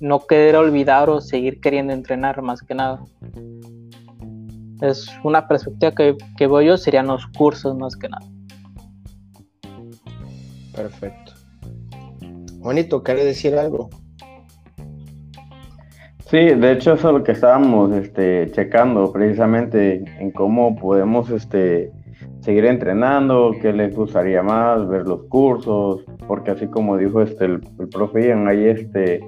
no 0.00 0.26
querer 0.26 0.56
olvidar 0.56 1.08
o 1.08 1.20
seguir 1.20 1.60
queriendo 1.60 1.92
entrenar 1.92 2.42
más 2.42 2.60
que 2.60 2.74
nada. 2.74 3.00
Es 4.80 5.08
una 5.22 5.46
perspectiva 5.46 5.92
que, 5.92 6.16
que 6.36 6.46
voy 6.46 6.66
yo, 6.66 6.76
serían 6.76 7.06
los 7.06 7.26
cursos 7.28 7.76
más 7.76 7.96
que 7.96 8.08
nada. 8.08 8.26
Perfecto. 10.74 11.32
Juanito, 12.60 13.02
¿quiere 13.02 13.24
decir 13.24 13.54
algo? 13.56 13.90
Sí, 16.30 16.38
de 16.38 16.72
hecho 16.72 16.94
eso 16.94 17.08
es 17.08 17.14
lo 17.14 17.22
que 17.22 17.32
estábamos 17.32 17.92
este, 17.92 18.50
checando 18.52 19.12
precisamente 19.12 20.02
en 20.18 20.30
cómo 20.30 20.74
podemos 20.74 21.30
este, 21.30 21.92
seguir 22.40 22.64
entrenando, 22.64 23.52
qué 23.60 23.72
les 23.72 23.94
gustaría 23.94 24.42
más, 24.42 24.88
ver 24.88 25.06
los 25.06 25.24
cursos, 25.24 26.04
porque 26.26 26.52
así 26.52 26.66
como 26.66 26.96
dijo 26.96 27.22
este, 27.22 27.44
el, 27.44 27.60
profe 27.92 28.28
Ian, 28.28 28.48
ahí 28.48 28.64
este, 28.64 29.20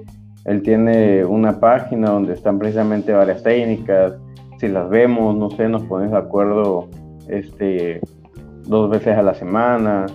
él 0.45 0.61
tiene 0.63 1.23
una 1.23 1.59
página 1.59 2.09
donde 2.09 2.33
están 2.33 2.59
precisamente 2.59 3.13
varias 3.13 3.43
técnicas, 3.43 4.13
si 4.59 4.67
las 4.67 4.89
vemos, 4.89 5.35
no 5.35 5.49
sé, 5.51 5.69
nos 5.69 5.83
ponemos 5.83 6.13
de 6.13 6.17
acuerdo 6.17 6.89
este, 7.27 8.01
dos 8.63 8.89
veces 8.89 9.17
a 9.17 9.21
la 9.21 9.33
semana, 9.33 10.07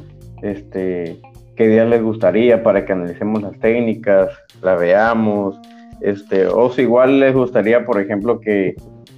este, 0.42 1.20
qué 1.56 1.68
día 1.68 1.84
les 1.84 2.02
gustaría 2.02 2.62
para 2.62 2.84
que 2.84 2.92
analicemos 2.92 3.42
las 3.42 3.58
técnicas, 3.60 4.30
la 4.62 4.74
veamos, 4.74 5.60
este, 6.00 6.46
o 6.46 6.70
si 6.70 6.82
igual 6.82 7.20
les 7.20 7.34
gustaría, 7.34 7.84
por 7.84 8.00
ejemplo, 8.00 8.40
que, 8.40 8.74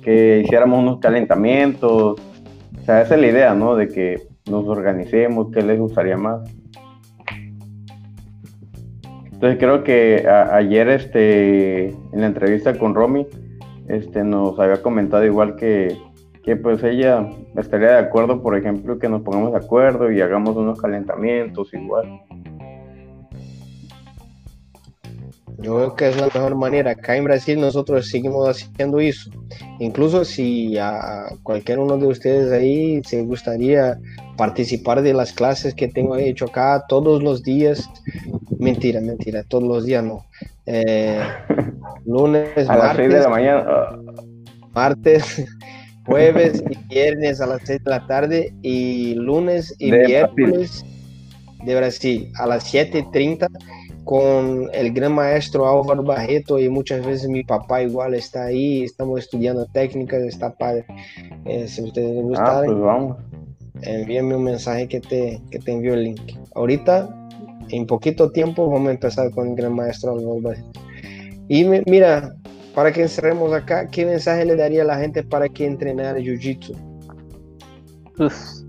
hiciéramos 0.07 0.81
unos 0.81 1.01
calentamientos. 1.01 2.21
O 2.21 2.85
sea, 2.85 3.01
esa 3.01 3.15
es 3.15 3.21
la 3.23 3.27
idea, 3.27 3.55
¿no? 3.55 3.75
De 3.75 3.89
que 3.89 4.21
nos 4.51 4.67
organicemos, 4.67 5.51
qué 5.51 5.63
les 5.63 5.79
gustaría 5.79 6.19
más. 6.19 6.43
Entonces 9.33 9.59
creo 9.59 9.83
que 9.83 10.29
ayer 10.29 10.89
este, 10.91 11.89
en 11.89 12.21
la 12.21 12.27
entrevista 12.27 12.79
con 12.79 12.95
Romy 12.95 13.27
este, 13.88 14.25
nos 14.25 14.59
había 14.59 14.83
comentado 14.83 15.25
igual 15.25 15.57
que, 15.57 15.97
que 16.42 16.57
pues 16.57 16.83
ella 16.83 17.29
estaría 17.57 17.92
de 17.92 17.99
acuerdo, 17.99 18.42
por 18.42 18.57
ejemplo, 18.57 18.99
que 18.99 19.09
nos 19.09 19.23
pongamos 19.23 19.53
de 19.53 19.59
acuerdo 19.59 20.11
y 20.11 20.20
hagamos 20.20 20.57
unos 20.57 20.81
calentamientos 20.81 21.73
igual. 21.73 22.20
Yo 25.59 25.77
creo 25.77 25.97
que 25.97 26.09
es 26.09 26.16
la 26.16 26.27
mejor 26.27 26.57
manera. 26.57 26.90
Acá 26.90 27.16
en 27.16 27.25
Brasil 27.25 27.59
nosotros 27.59 28.09
seguimos 28.09 28.49
haciendo 28.49 29.01
eso. 29.01 29.31
Incluso 29.79 30.25
si 30.25 30.77
a 30.77 31.27
cualquier 31.42 31.79
uno 31.79 31.97
de 31.97 32.07
ustedes 32.07 32.53
ahí 32.53 33.01
se 33.05 33.23
gustaría 33.23 33.99
participar 34.37 35.01
de 35.01 35.14
las 35.14 35.33
clases 35.33 35.75
que 35.75 35.88
tengo 35.88 36.16
hecho 36.16 36.47
acá 36.47 36.85
todos 36.88 37.23
los 37.23 37.42
días. 37.42 37.88
Mentira, 38.59 39.01
mentira, 39.01 39.42
todos 39.44 39.64
los 39.64 39.87
días 39.87 40.05
no. 40.05 40.27
Eh, 40.66 41.20
lunes, 42.07 42.68
a 42.68 42.77
las 42.77 42.96
6 42.96 43.09
de 43.09 43.20
la 43.20 43.29
mañana. 43.29 43.64
Martes, 44.74 45.44
jueves 46.07 46.62
y 46.70 46.94
viernes 46.94 47.40
a 47.40 47.46
las 47.46 47.62
6 47.64 47.85
de 47.85 47.90
la 47.90 48.07
tarde 48.07 48.55
y 48.62 49.14
lunes 49.14 49.74
y 49.79 49.90
miércoles 49.90 50.85
de 51.64 51.74
Brasil 51.77 52.33
a 52.38 52.46
las 52.46 52.72
7.30 52.72 53.48
con 54.05 54.68
el 54.74 54.92
gran 54.92 55.14
maestro 55.14 55.66
Álvaro 55.66 56.03
Barreto 56.03 56.59
y 56.59 56.68
muchas 56.68 57.05
veces 57.05 57.29
mi 57.29 57.42
papá 57.42 57.83
igual 57.83 58.14
está 58.14 58.44
ahí, 58.44 58.85
estamos 58.85 59.20
estudiando 59.20 59.64
técnicas, 59.66 60.22
está 60.22 60.53
padre. 60.55 60.85
Eh, 61.46 61.66
si 61.66 61.83
ustedes 61.83 62.11
les 62.11 62.22
gusta, 62.22 62.59
ah, 62.59 62.62
pues 62.64 62.79
vamos. 62.79 63.16
envíame 63.81 64.37
un 64.37 64.44
mensaje 64.44 64.88
que 64.88 65.00
te, 65.00 65.40
que 65.50 65.59
te 65.59 65.72
envío 65.72 65.94
el 65.94 66.05
link. 66.05 66.20
Ahorita, 66.55 67.24
en 67.70 67.87
poquito 67.87 68.31
tiempo, 68.31 68.68
vamos 68.68 68.88
a 68.88 68.92
empezar 68.92 69.31
con 69.31 69.48
el 69.48 69.55
gran 69.57 69.74
maestro 69.74 70.12
Álvaro. 70.12 70.61
Y 71.48 71.64
mira, 71.64 72.35
para 72.74 72.92
que 72.92 73.03
encerremos 73.03 73.53
acá, 73.53 73.88
¿qué 73.88 74.07
mensaje 74.07 74.44
le 74.44 74.57
daría 74.57 74.83
a 74.83 74.87
la 74.87 74.98
gente 74.98 75.22
para 75.22 75.48
que 75.48 75.66
entrenara 75.66 76.18
Jiu-Jitsu? 76.18 76.74
Pues, 78.16 78.66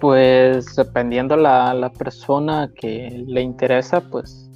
pues 0.00 0.76
dependiendo 0.76 1.36
la, 1.36 1.74
la 1.74 1.90
persona 1.90 2.70
que 2.74 3.24
le 3.26 3.42
interesa, 3.42 4.00
pues 4.00 4.48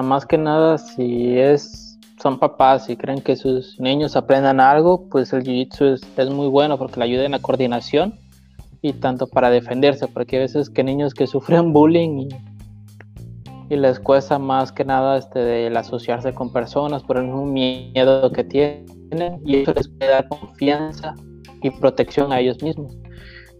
más 0.00 0.24
que 0.24 0.38
nada, 0.38 0.78
si 0.78 1.38
es, 1.38 1.98
son 2.22 2.38
papás 2.38 2.88
y 2.88 2.96
creen 2.96 3.20
que 3.20 3.36
sus 3.36 3.78
niños 3.78 4.16
aprendan 4.16 4.60
algo, 4.60 5.06
pues 5.10 5.34
el 5.34 5.42
jiu-jitsu 5.42 6.00
es, 6.16 6.30
muy 6.30 6.48
bueno 6.48 6.78
porque 6.78 6.98
le 6.98 7.04
ayuda 7.04 7.26
en 7.26 7.32
la 7.32 7.40
coordinación 7.40 8.14
y 8.80 8.94
tanto 8.94 9.26
para 9.26 9.50
defenderse, 9.50 10.08
porque 10.08 10.36
hay 10.36 10.42
veces 10.42 10.70
que 10.70 10.82
niños 10.82 11.12
que 11.12 11.26
sufren 11.26 11.72
bullying 11.74 12.20
y, 12.20 12.28
les 13.76 13.98
cuesta 14.00 14.38
más 14.38 14.72
que 14.72 14.84
nada 14.84 15.18
este, 15.18 15.66
el 15.66 15.76
asociarse 15.76 16.34
con 16.34 16.52
personas 16.52 17.02
por 17.02 17.16
el 17.16 17.26
miedo 17.26 18.30
que 18.32 18.44
tienen 18.44 19.40
y 19.44 19.56
eso 19.56 19.72
les 19.74 19.88
puede 19.88 20.10
dar 20.10 20.28
confianza 20.28 21.14
y 21.62 21.70
protección 21.70 22.32
a 22.32 22.40
ellos 22.40 22.62
mismos. 22.62 22.96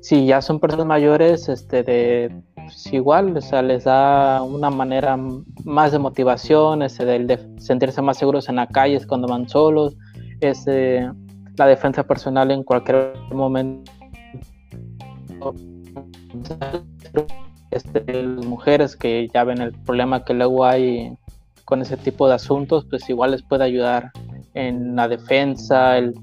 Si 0.00 0.26
ya 0.26 0.42
son 0.42 0.58
personas 0.58 0.86
mayores, 0.86 1.48
este, 1.48 1.84
de 1.84 2.42
pues, 2.56 2.92
igual, 2.92 3.36
o 3.36 3.40
sea, 3.40 3.62
les 3.62 3.84
da 3.84 4.42
una 4.42 4.68
manera 4.70 5.16
más 5.64 5.92
de 5.92 5.98
motivación, 5.98 6.82
ese 6.82 7.04
de, 7.04 7.38
sentirse 7.58 8.02
más 8.02 8.18
seguros 8.18 8.48
en 8.48 8.56
la 8.56 8.66
calle 8.66 9.00
cuando 9.06 9.28
van 9.28 9.48
solos, 9.48 9.96
ese, 10.40 11.08
la 11.56 11.66
defensa 11.66 12.02
personal 12.02 12.50
en 12.50 12.64
cualquier 12.64 13.14
momento. 13.30 13.92
Este, 17.72 18.22
las 18.22 18.44
mujeres 18.44 18.96
que 18.96 19.28
ya 19.32 19.44
ven 19.44 19.62
el 19.62 19.72
problema 19.72 20.24
que 20.24 20.34
luego 20.34 20.66
hay 20.66 21.16
con 21.64 21.80
ese 21.80 21.96
tipo 21.96 22.28
de 22.28 22.34
asuntos, 22.34 22.84
pues 22.88 23.08
igual 23.08 23.30
les 23.30 23.42
puede 23.42 23.64
ayudar 23.64 24.12
en 24.52 24.94
la 24.94 25.08
defensa, 25.08 25.96
el, 25.96 26.14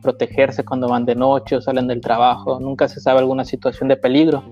protegerse 0.00 0.64
cuando 0.64 0.88
van 0.88 1.04
de 1.04 1.14
noche 1.14 1.56
o 1.56 1.60
salen 1.60 1.88
del 1.88 2.00
trabajo. 2.00 2.58
Nunca 2.58 2.88
se 2.88 3.00
sabe 3.00 3.18
alguna 3.18 3.44
situación 3.44 3.88
de 3.88 3.96
peligro. 3.96 4.44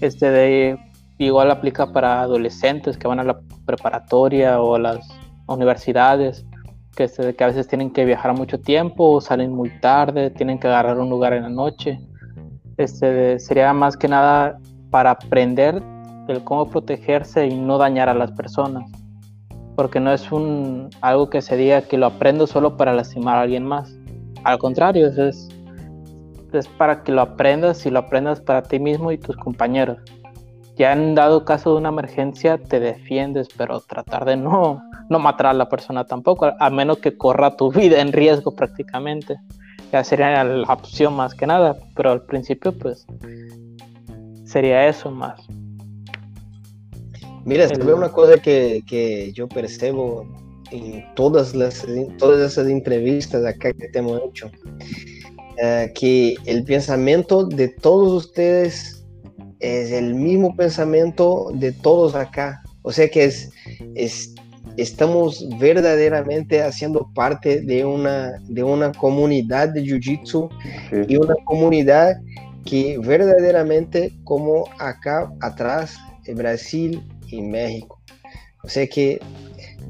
Este 0.00 0.30
de 0.30 0.78
igual 1.18 1.52
aplica 1.52 1.92
para 1.92 2.22
adolescentes 2.22 2.98
que 2.98 3.06
van 3.06 3.20
a 3.20 3.24
la 3.24 3.38
preparatoria 3.64 4.60
o 4.60 4.74
a 4.74 4.80
las 4.80 5.06
universidades, 5.46 6.44
que, 6.96 7.06
se, 7.06 7.36
que 7.36 7.44
a 7.44 7.48
veces 7.48 7.68
tienen 7.68 7.92
que 7.92 8.04
viajar 8.04 8.36
mucho 8.36 8.58
tiempo, 8.58 9.20
salen 9.20 9.52
muy 9.52 9.70
tarde, 9.78 10.30
tienen 10.30 10.58
que 10.58 10.66
agarrar 10.66 10.98
un 10.98 11.08
lugar 11.08 11.34
en 11.34 11.44
la 11.44 11.50
noche. 11.50 12.00
Este, 12.78 13.38
sería 13.38 13.72
más 13.72 13.96
que 13.96 14.08
nada 14.08 14.58
para 14.94 15.10
aprender 15.10 15.82
el 16.28 16.44
cómo 16.44 16.70
protegerse 16.70 17.48
y 17.48 17.58
no 17.58 17.78
dañar 17.78 18.08
a 18.08 18.14
las 18.14 18.30
personas. 18.30 18.88
Porque 19.74 19.98
no 19.98 20.12
es 20.12 20.30
un 20.30 20.88
algo 21.00 21.30
que 21.30 21.42
se 21.42 21.56
diga 21.56 21.82
que 21.82 21.98
lo 21.98 22.06
aprendo 22.06 22.46
solo 22.46 22.76
para 22.76 22.94
lastimar 22.94 23.38
a 23.38 23.40
alguien 23.40 23.64
más. 23.64 23.92
Al 24.44 24.56
contrario, 24.58 25.08
es, 25.08 25.48
es 26.52 26.68
para 26.78 27.02
que 27.02 27.10
lo 27.10 27.22
aprendas 27.22 27.84
y 27.86 27.90
lo 27.90 27.98
aprendas 27.98 28.40
para 28.40 28.62
ti 28.62 28.78
mismo 28.78 29.10
y 29.10 29.18
tus 29.18 29.36
compañeros. 29.36 29.98
Ya 30.76 30.92
en 30.92 31.16
dado 31.16 31.44
caso 31.44 31.72
de 31.72 31.78
una 31.78 31.88
emergencia 31.88 32.56
te 32.56 32.78
defiendes, 32.78 33.48
pero 33.56 33.80
tratar 33.80 34.24
de 34.24 34.36
no, 34.36 34.80
no 35.10 35.18
matar 35.18 35.46
a 35.46 35.54
la 35.54 35.68
persona 35.68 36.04
tampoco, 36.04 36.52
a 36.56 36.70
menos 36.70 36.98
que 36.98 37.18
corra 37.18 37.56
tu 37.56 37.72
vida 37.72 38.00
en 38.00 38.12
riesgo 38.12 38.54
prácticamente. 38.54 39.40
Ya 39.90 40.04
sería 40.04 40.44
la 40.44 40.72
opción 40.72 41.14
más 41.14 41.34
que 41.34 41.48
nada, 41.48 41.76
pero 41.96 42.12
al 42.12 42.22
principio 42.22 42.70
pues 42.70 43.04
sería 44.54 44.86
eso 44.86 45.10
más. 45.10 45.40
Mira, 47.44 47.68
se 47.68 47.74
ve 47.74 47.92
una 47.92 48.10
cosa 48.10 48.38
que, 48.38 49.32
yo 49.34 49.48
percebo 49.48 50.26
en 50.70 51.04
todas 51.14 51.54
las 51.54 51.84
todas 52.18 52.52
esas 52.52 52.68
entrevistas 52.68 53.44
acá 53.44 53.72
que 53.72 53.88
te 53.88 53.98
hemos 53.98 54.22
hecho, 54.22 54.50
eh, 55.60 55.92
que 55.94 56.36
el 56.46 56.62
pensamiento 56.64 57.44
de 57.44 57.68
todos 57.68 58.26
ustedes 58.26 59.04
es 59.58 59.90
el 59.90 60.14
mismo 60.14 60.54
pensamiento 60.54 61.50
de 61.54 61.72
todos 61.72 62.14
acá. 62.14 62.62
O 62.82 62.92
sea 62.92 63.08
que 63.08 63.24
es, 63.24 63.50
estamos 64.76 65.44
verdaderamente 65.58 66.62
haciendo 66.62 67.10
parte 67.12 67.60
de 67.60 67.84
una, 67.84 68.40
de 68.48 68.62
una 68.62 68.92
comunidad 68.92 69.70
de 69.70 69.82
Jiu-Jitsu 69.82 70.48
y 71.08 71.16
una 71.16 71.34
comunidad 71.44 72.14
que 72.64 72.98
verdaderamente 72.98 74.12
como 74.24 74.64
acá 74.78 75.32
atrás, 75.40 75.96
en 76.26 76.36
Brasil 76.36 77.02
y 77.28 77.42
México. 77.42 78.00
O 78.62 78.68
sea 78.68 78.86
que, 78.86 79.20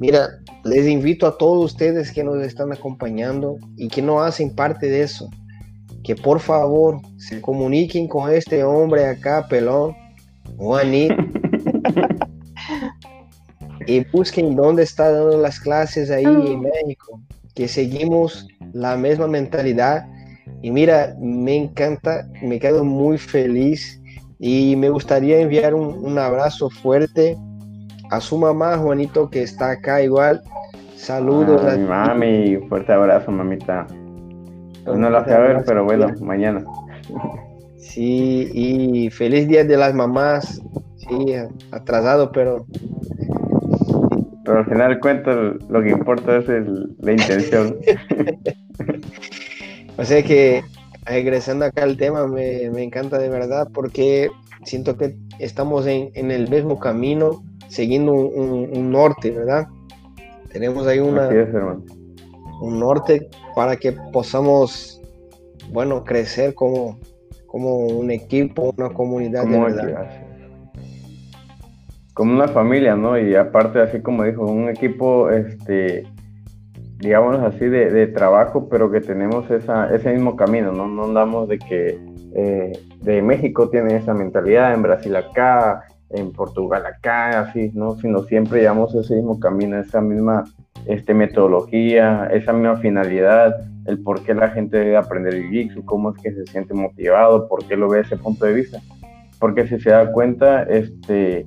mira, 0.00 0.28
les 0.64 0.88
invito 0.88 1.26
a 1.26 1.38
todos 1.38 1.72
ustedes 1.72 2.10
que 2.10 2.24
nos 2.24 2.42
están 2.42 2.72
acompañando 2.72 3.56
y 3.76 3.88
que 3.88 4.02
no 4.02 4.20
hacen 4.20 4.54
parte 4.54 4.88
de 4.88 5.02
eso, 5.02 5.30
que 6.02 6.16
por 6.16 6.40
favor 6.40 7.00
se 7.16 7.40
comuniquen 7.40 8.08
con 8.08 8.32
este 8.32 8.64
hombre 8.64 9.06
acá, 9.06 9.46
pelón, 9.48 9.94
Juanito, 10.56 11.14
y 13.86 14.04
busquen 14.06 14.56
dónde 14.56 14.82
está 14.82 15.10
dando 15.10 15.38
las 15.38 15.60
clases 15.60 16.10
ahí 16.10 16.24
en 16.24 16.60
México, 16.60 17.20
que 17.54 17.68
seguimos 17.68 18.48
la 18.72 18.96
misma 18.96 19.26
mentalidad. 19.26 20.06
Y 20.62 20.70
mira, 20.70 21.14
me 21.20 21.56
encanta, 21.56 22.26
me 22.42 22.58
quedo 22.58 22.84
muy 22.84 23.18
feliz 23.18 24.00
y 24.38 24.76
me 24.76 24.90
gustaría 24.90 25.40
enviar 25.40 25.74
un, 25.74 26.18
abrazo 26.18 26.70
fuerte 26.70 27.36
a 28.10 28.20
su 28.20 28.36
mamá, 28.38 28.76
Juanito, 28.76 29.30
que 29.30 29.42
está 29.42 29.70
acá 29.72 30.02
igual. 30.02 30.42
Saludos. 30.96 31.64
a 31.64 31.76
mi 31.76 31.84
mami, 31.84 32.56
fuerte 32.68 32.92
abrazo, 32.92 33.30
mamita. 33.30 33.86
Pues 34.84 34.98
no 34.98 35.08
la 35.10 35.24
fui 35.24 35.32
a 35.32 35.38
ver, 35.38 35.64
pero 35.66 35.84
bueno, 35.84 36.08
mañana. 36.20 36.64
Sí, 37.78 38.50
y 38.52 39.10
feliz 39.10 39.48
día 39.48 39.64
de 39.64 39.76
las 39.76 39.94
mamás. 39.94 40.60
Sí, 40.96 41.34
atrasado, 41.70 42.32
pero. 42.32 42.66
Pero 44.44 44.58
al 44.58 44.66
final 44.66 45.00
cuento 45.00 45.30
lo 45.68 45.82
que 45.82 45.90
importa 45.90 46.36
es 46.36 46.46
la 46.98 47.12
intención. 47.12 47.76
o 49.96 50.04
sea 50.04 50.22
que, 50.22 50.64
regresando 51.04 51.64
acá 51.64 51.82
al 51.82 51.96
tema, 51.96 52.26
me, 52.26 52.64
encanta 52.82 53.18
de 53.18 53.28
verdad 53.28 53.68
porque 53.72 54.30
siento 54.64 54.96
que 54.96 55.16
estamos 55.38 55.86
en, 55.86 56.30
el 56.30 56.48
mismo 56.48 56.78
camino, 56.78 57.42
siguiendo 57.68 58.12
un, 58.12 58.90
norte, 58.90 59.30
¿verdad? 59.30 59.68
Tenemos 60.52 60.86
ahí 60.86 60.98
una, 60.98 61.28
un 62.60 62.80
norte 62.80 63.28
para 63.54 63.76
que 63.76 63.92
podamos, 63.92 65.00
bueno, 65.70 66.04
crecer 66.04 66.54
como, 66.54 66.98
como 67.46 67.76
un 67.86 68.10
equipo, 68.10 68.74
una 68.76 68.90
comunidad 68.90 69.44
de 69.46 69.58
verdad. 69.58 70.10
Como 72.14 72.32
una 72.32 72.48
familia, 72.48 72.94
¿no? 72.94 73.18
Y 73.18 73.34
aparte, 73.34 73.80
así 73.80 74.00
como 74.00 74.22
dijo, 74.22 74.46
un 74.46 74.68
equipo, 74.68 75.30
este, 75.30 76.04
digamos 76.98 77.38
así, 77.40 77.66
de, 77.66 78.06
trabajo, 78.08 78.68
pero 78.68 78.90
que 78.90 79.00
tenemos 79.00 79.50
esa, 79.50 79.94
ese 79.94 80.12
mismo 80.12 80.36
camino, 80.36 80.72
¿no? 80.72 80.88
No 80.88 81.04
andamos 81.04 81.48
de 81.48 81.58
que 81.58 81.98
eh, 82.34 82.72
de 83.02 83.22
México 83.22 83.68
tiene 83.68 83.96
esa 83.96 84.14
mentalidad, 84.14 84.74
en 84.74 84.82
Brasil 84.82 85.14
acá, 85.16 85.84
en 86.10 86.32
Portugal 86.32 86.84
acá, 86.86 87.40
así, 87.40 87.70
¿no? 87.74 87.96
Sino 87.96 88.20
siempre 88.24 88.60
llevamos 88.60 88.94
ese 88.94 89.16
mismo 89.16 89.38
camino, 89.38 89.78
esa 89.78 90.00
misma 90.00 90.44
este, 90.86 91.14
metodología, 91.14 92.28
esa 92.32 92.52
misma 92.52 92.76
finalidad, 92.76 93.54
el 93.86 93.98
por 94.02 94.22
qué 94.22 94.34
la 94.34 94.50
gente 94.50 94.78
debe 94.78 94.96
aprender 94.96 95.34
el 95.34 95.48
Jitsu, 95.48 95.84
cómo 95.84 96.10
es 96.10 96.22
que 96.22 96.32
se 96.32 96.46
siente 96.46 96.74
motivado, 96.74 97.48
por 97.48 97.66
qué 97.66 97.76
lo 97.76 97.88
ve 97.88 98.00
ese 98.00 98.16
punto 98.16 98.46
de 98.46 98.54
vista. 98.54 98.80
Porque 99.38 99.66
si 99.66 99.78
se 99.78 99.90
da 99.90 100.10
cuenta, 100.12 100.62
este, 100.62 101.46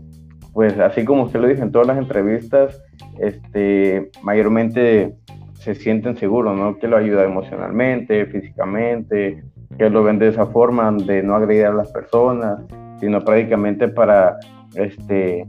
pues 0.53 0.77
así 0.79 1.05
como 1.05 1.23
usted 1.23 1.39
lo 1.39 1.47
dice 1.47 1.61
en 1.61 1.71
todas 1.71 1.87
las 1.87 1.97
entrevistas, 1.97 2.81
este, 3.19 4.11
mayormente 4.21 5.15
se 5.59 5.75
sienten 5.75 6.15
seguros, 6.17 6.57
¿no? 6.57 6.77
Que 6.77 6.87
lo 6.87 6.97
ayuda 6.97 7.23
emocionalmente, 7.23 8.25
físicamente, 8.27 9.43
que 9.77 9.89
lo 9.89 10.03
ven 10.03 10.19
de 10.19 10.29
esa 10.29 10.45
forma, 10.47 10.91
de 10.91 11.23
no 11.23 11.35
agredir 11.35 11.65
a 11.65 11.73
las 11.73 11.91
personas, 11.91 12.59
sino 12.99 13.23
prácticamente 13.23 13.87
para 13.87 14.37
este, 14.75 15.45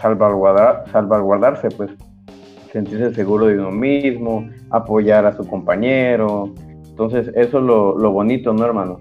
salvaguardar, 0.00 0.84
salvaguardarse, 0.90 1.68
pues 1.70 1.90
sentirse 2.72 3.14
seguro 3.14 3.46
de 3.46 3.58
uno 3.58 3.70
mismo, 3.70 4.48
apoyar 4.70 5.26
a 5.26 5.32
su 5.32 5.46
compañero. 5.46 6.52
Entonces, 6.88 7.28
eso 7.34 7.58
es 7.58 7.64
lo, 7.64 7.96
lo 7.96 8.12
bonito, 8.12 8.52
¿no, 8.52 8.64
hermano? 8.64 9.00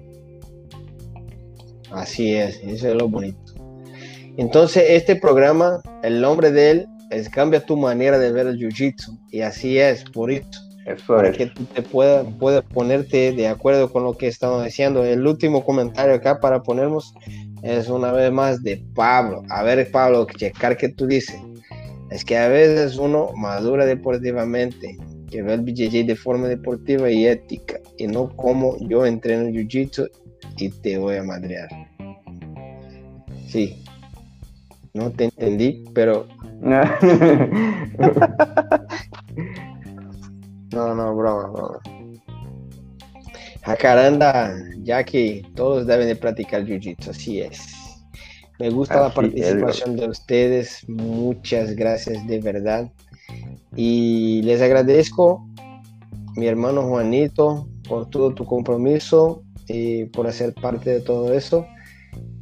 Así 1.91 2.35
es, 2.35 2.61
eso 2.63 2.89
es 2.89 2.95
lo 2.95 3.07
bonito. 3.07 3.39
Entonces, 4.37 4.85
este 4.89 5.15
programa, 5.15 5.81
el 6.03 6.21
nombre 6.21 6.51
de 6.51 6.71
él 6.71 6.87
es 7.13 7.29
Cambia 7.29 7.65
tu 7.65 7.77
manera 7.77 8.17
de 8.17 8.31
ver 8.31 8.47
el 8.47 8.57
Jiu-Jitsu. 8.57 9.17
Y 9.31 9.41
así 9.41 9.77
es, 9.77 10.03
por 10.03 10.31
eso. 10.31 10.47
para 11.07 11.31
que 11.31 11.47
tú 11.47 11.63
te 11.65 11.81
puedas, 11.81 12.25
puedas 12.39 12.63
ponerte 12.65 13.31
de 13.31 13.47
acuerdo 13.47 13.91
con 13.91 14.03
lo 14.03 14.17
que 14.17 14.27
estamos 14.27 14.63
diciendo. 14.63 15.03
El 15.03 15.25
último 15.25 15.63
comentario 15.63 16.15
acá 16.15 16.39
para 16.39 16.61
ponernos 16.63 17.13
es 17.61 17.87
una 17.87 18.11
vez 18.11 18.31
más 18.31 18.61
de 18.63 18.83
Pablo. 18.93 19.43
A 19.49 19.63
ver, 19.63 19.89
Pablo, 19.91 20.27
checar 20.37 20.77
qué 20.77 20.89
tú 20.89 21.07
dices. 21.07 21.39
Es 22.11 22.23
que 22.23 22.37
a 22.37 22.47
veces 22.47 22.97
uno 22.97 23.31
madura 23.35 23.85
deportivamente, 23.85 24.97
que 25.31 25.41
ve 25.41 25.53
el 25.53 25.61
BJJ 25.61 26.03
de 26.05 26.15
forma 26.15 26.47
deportiva 26.47 27.09
y 27.09 27.25
ética, 27.25 27.79
y 27.97 28.07
no 28.07 28.29
como 28.35 28.77
yo 28.87 29.05
entreno 29.05 29.49
Jiu-Jitsu 29.49 30.09
y 30.57 30.69
te 30.69 30.97
voy 30.97 31.15
a 31.15 31.23
madrear. 31.23 31.69
Sí, 33.47 33.82
no 34.93 35.11
te 35.11 35.25
entendí, 35.25 35.83
pero... 35.93 36.27
no, 40.71 40.95
no, 40.95 41.15
broma, 41.15 41.47
broma. 41.49 41.79
Jacaranda, 43.63 44.55
ya 44.83 45.03
que 45.03 45.43
todos 45.55 45.87
deben 45.87 46.07
de 46.07 46.15
practicar 46.15 46.65
Jiu-Jitsu, 46.65 47.09
así 47.09 47.41
es. 47.41 47.83
Me 48.59 48.69
gusta 48.69 49.01
la 49.01 49.13
participación 49.13 49.95
de 49.95 50.09
ustedes. 50.09 50.87
Muchas 50.87 51.75
gracias 51.75 52.25
de 52.27 52.39
verdad. 52.39 52.91
Y 53.75 54.41
les 54.43 54.61
agradezco, 54.61 55.47
mi 56.35 56.47
hermano 56.47 56.83
Juanito, 56.83 57.67
por 57.87 58.09
todo 58.09 58.33
tu 58.33 58.45
compromiso 58.45 59.43
y 59.67 60.05
por 60.05 60.27
hacer 60.27 60.53
parte 60.53 60.91
de 60.91 60.99
todo 61.01 61.33
eso. 61.33 61.65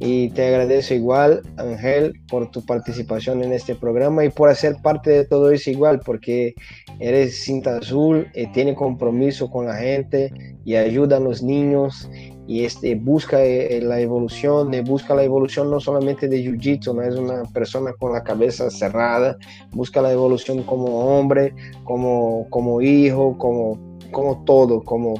Y 0.04 0.30
te 0.30 0.48
agradezco 0.48 0.94
igual, 0.94 1.42
Ángel, 1.58 2.12
por 2.28 2.50
tu 2.50 2.66
participación 2.66 3.44
en 3.44 3.52
este 3.52 3.76
programa 3.76 4.24
y 4.24 4.30
por 4.30 4.48
hacer 4.48 4.74
parte 4.82 5.10
de 5.10 5.24
todo 5.24 5.52
eso 5.52 5.70
igual, 5.70 6.00
porque 6.04 6.54
eres 6.98 7.44
cinta 7.44 7.76
azul, 7.76 8.26
eh, 8.34 8.48
tiene 8.52 8.74
compromiso 8.74 9.48
con 9.48 9.66
la 9.66 9.76
gente 9.76 10.32
y 10.64 10.74
ayuda 10.74 11.18
a 11.18 11.20
los 11.20 11.40
niños 11.44 12.10
y 12.48 12.64
este, 12.64 12.96
busca 12.96 13.44
eh, 13.44 13.80
la 13.80 14.00
evolución, 14.00 14.74
eh, 14.74 14.80
busca 14.80 15.14
la 15.14 15.22
evolución 15.22 15.70
no 15.70 15.78
solamente 15.78 16.26
de 16.26 16.42
Jiu-Jitsu, 16.42 16.92
no 16.96 17.02
es 17.02 17.14
una 17.14 17.44
persona 17.54 17.92
con 17.92 18.12
la 18.12 18.24
cabeza 18.24 18.70
cerrada, 18.70 19.36
busca 19.70 20.02
la 20.02 20.10
evolución 20.10 20.64
como 20.64 21.16
hombre, 21.16 21.54
como, 21.84 22.48
como 22.50 22.82
hijo, 22.82 23.38
como, 23.38 23.78
como 24.10 24.42
todo, 24.42 24.82
como 24.82 25.14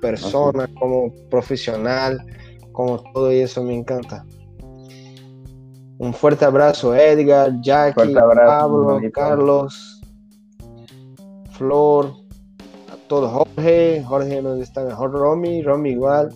persona, 0.00 0.70
como 0.78 1.12
profesional, 1.28 2.24
como 2.72 2.98
todo 3.12 3.30
eso 3.30 3.62
me 3.62 3.74
encanta. 3.74 4.24
Un 5.98 6.12
fuerte 6.12 6.44
abrazo 6.44 6.94
Edgar, 6.94 7.52
Jackie, 7.62 8.14
Pablo, 8.14 9.00
Carlos, 9.12 10.00
Flor, 11.52 12.12
a 12.90 12.96
todos 13.08 13.30
Jorge, 13.30 14.02
Jorge 14.02 14.42
donde 14.42 14.64
está 14.64 14.82
mejor, 14.84 15.12
Romy, 15.12 15.62
Romy 15.62 15.90
igual 15.90 16.30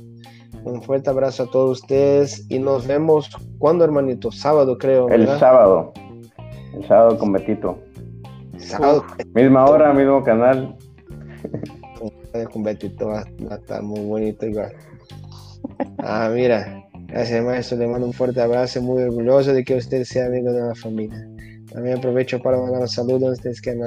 Un 0.63 0.83
fuerte 0.83 1.11
abrazo 1.11 1.45
a 1.45 1.51
todos 1.51 1.81
ustedes 1.81 2.47
y 2.49 2.59
nos 2.59 2.87
vemos 2.87 3.29
cuando, 3.59 3.85
hermanito, 3.85 4.31
sábado 4.31 4.79
creo. 4.79 5.09
El 5.09 5.27
sábado. 5.39 5.93
El 6.75 6.87
sábado 6.87 7.19
con 7.19 7.33
Betito. 7.33 7.79
Sábado. 8.59 9.05
Misma 9.35 9.65
hora, 9.65 9.93
mismo 9.93 10.23
canal. 10.23 10.77
Con 12.53 12.63
Betito 12.63 13.09
va, 13.09 13.25
a 13.51 13.55
estar 13.55 13.83
muy 13.83 14.01
bonito 14.01 14.47
igual. 14.47 14.71
Ah, 15.99 16.31
mira. 16.33 16.83
Gracias, 17.09 17.45
maestro. 17.45 17.79
Le 17.79 17.87
mando 17.87 18.07
un 18.07 18.13
fuerte 18.13 18.41
abrazo. 18.41 18.83
Muy 18.83 19.03
orgulloso 19.03 19.53
de 19.53 19.65
que 19.65 19.75
usted 19.77 20.05
sea 20.05 20.27
amigo 20.27 20.53
de 20.53 20.61
la 20.61 20.75
familia. 20.75 21.27
También 21.73 21.99
aprovecho 21.99 22.41
para 22.41 22.59
mandar 22.59 22.83
un 22.83 22.89
saludo 22.89 23.29
a 23.29 23.33
ustedes 23.33 23.61
que 23.61 23.71
han 23.71 23.81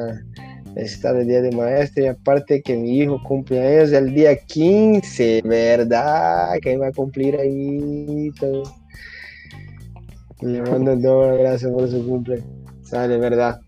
necesitado 0.76 1.20
el 1.20 1.28
día 1.28 1.42
de 1.42 1.52
maestro. 1.52 2.04
Y 2.04 2.08
aparte 2.08 2.62
que 2.62 2.78
mi 2.78 3.00
hijo 3.00 3.22
cumple 3.24 3.60
años 3.60 3.92
el 3.92 4.14
día 4.14 4.36
15, 4.36 5.42
¿verdad? 5.44 6.54
Que 6.62 6.78
va 6.78 6.88
a 6.88 6.92
cumplir 6.92 7.38
ahí. 7.40 8.32
Todo. 8.40 8.64
Le 10.42 10.62
mando 10.62 10.94
un 10.94 11.34
abrazo 11.34 11.74
por 11.74 11.90
su 11.90 12.06
cumple. 12.08 12.44
Sale, 12.82 13.18
¿verdad? 13.18 13.60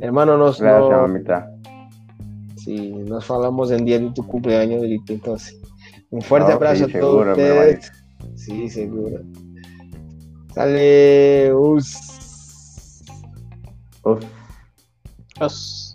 Hermano, 0.00 0.36
nos. 0.38 0.60
Gracias, 0.60 0.90
mamita. 0.90 1.50
Sí, 2.56 2.92
nos 2.92 3.24
falamos 3.24 3.70
el 3.70 3.84
día 3.84 3.98
de 3.98 4.10
tu 4.10 4.26
cumpleaños, 4.26 4.82
entonces. 5.08 5.56
Un 6.16 6.22
fuerte 6.22 6.50
abrazo 6.50 6.86
a 6.86 6.88
todos 6.88 7.28
ustedes. 7.28 7.92
Sí, 8.36 8.70
seguro. 8.70 9.20
Sale. 10.54 11.52
Us. 11.52 13.02
Uf. 14.02 14.24
Us. 15.42 15.94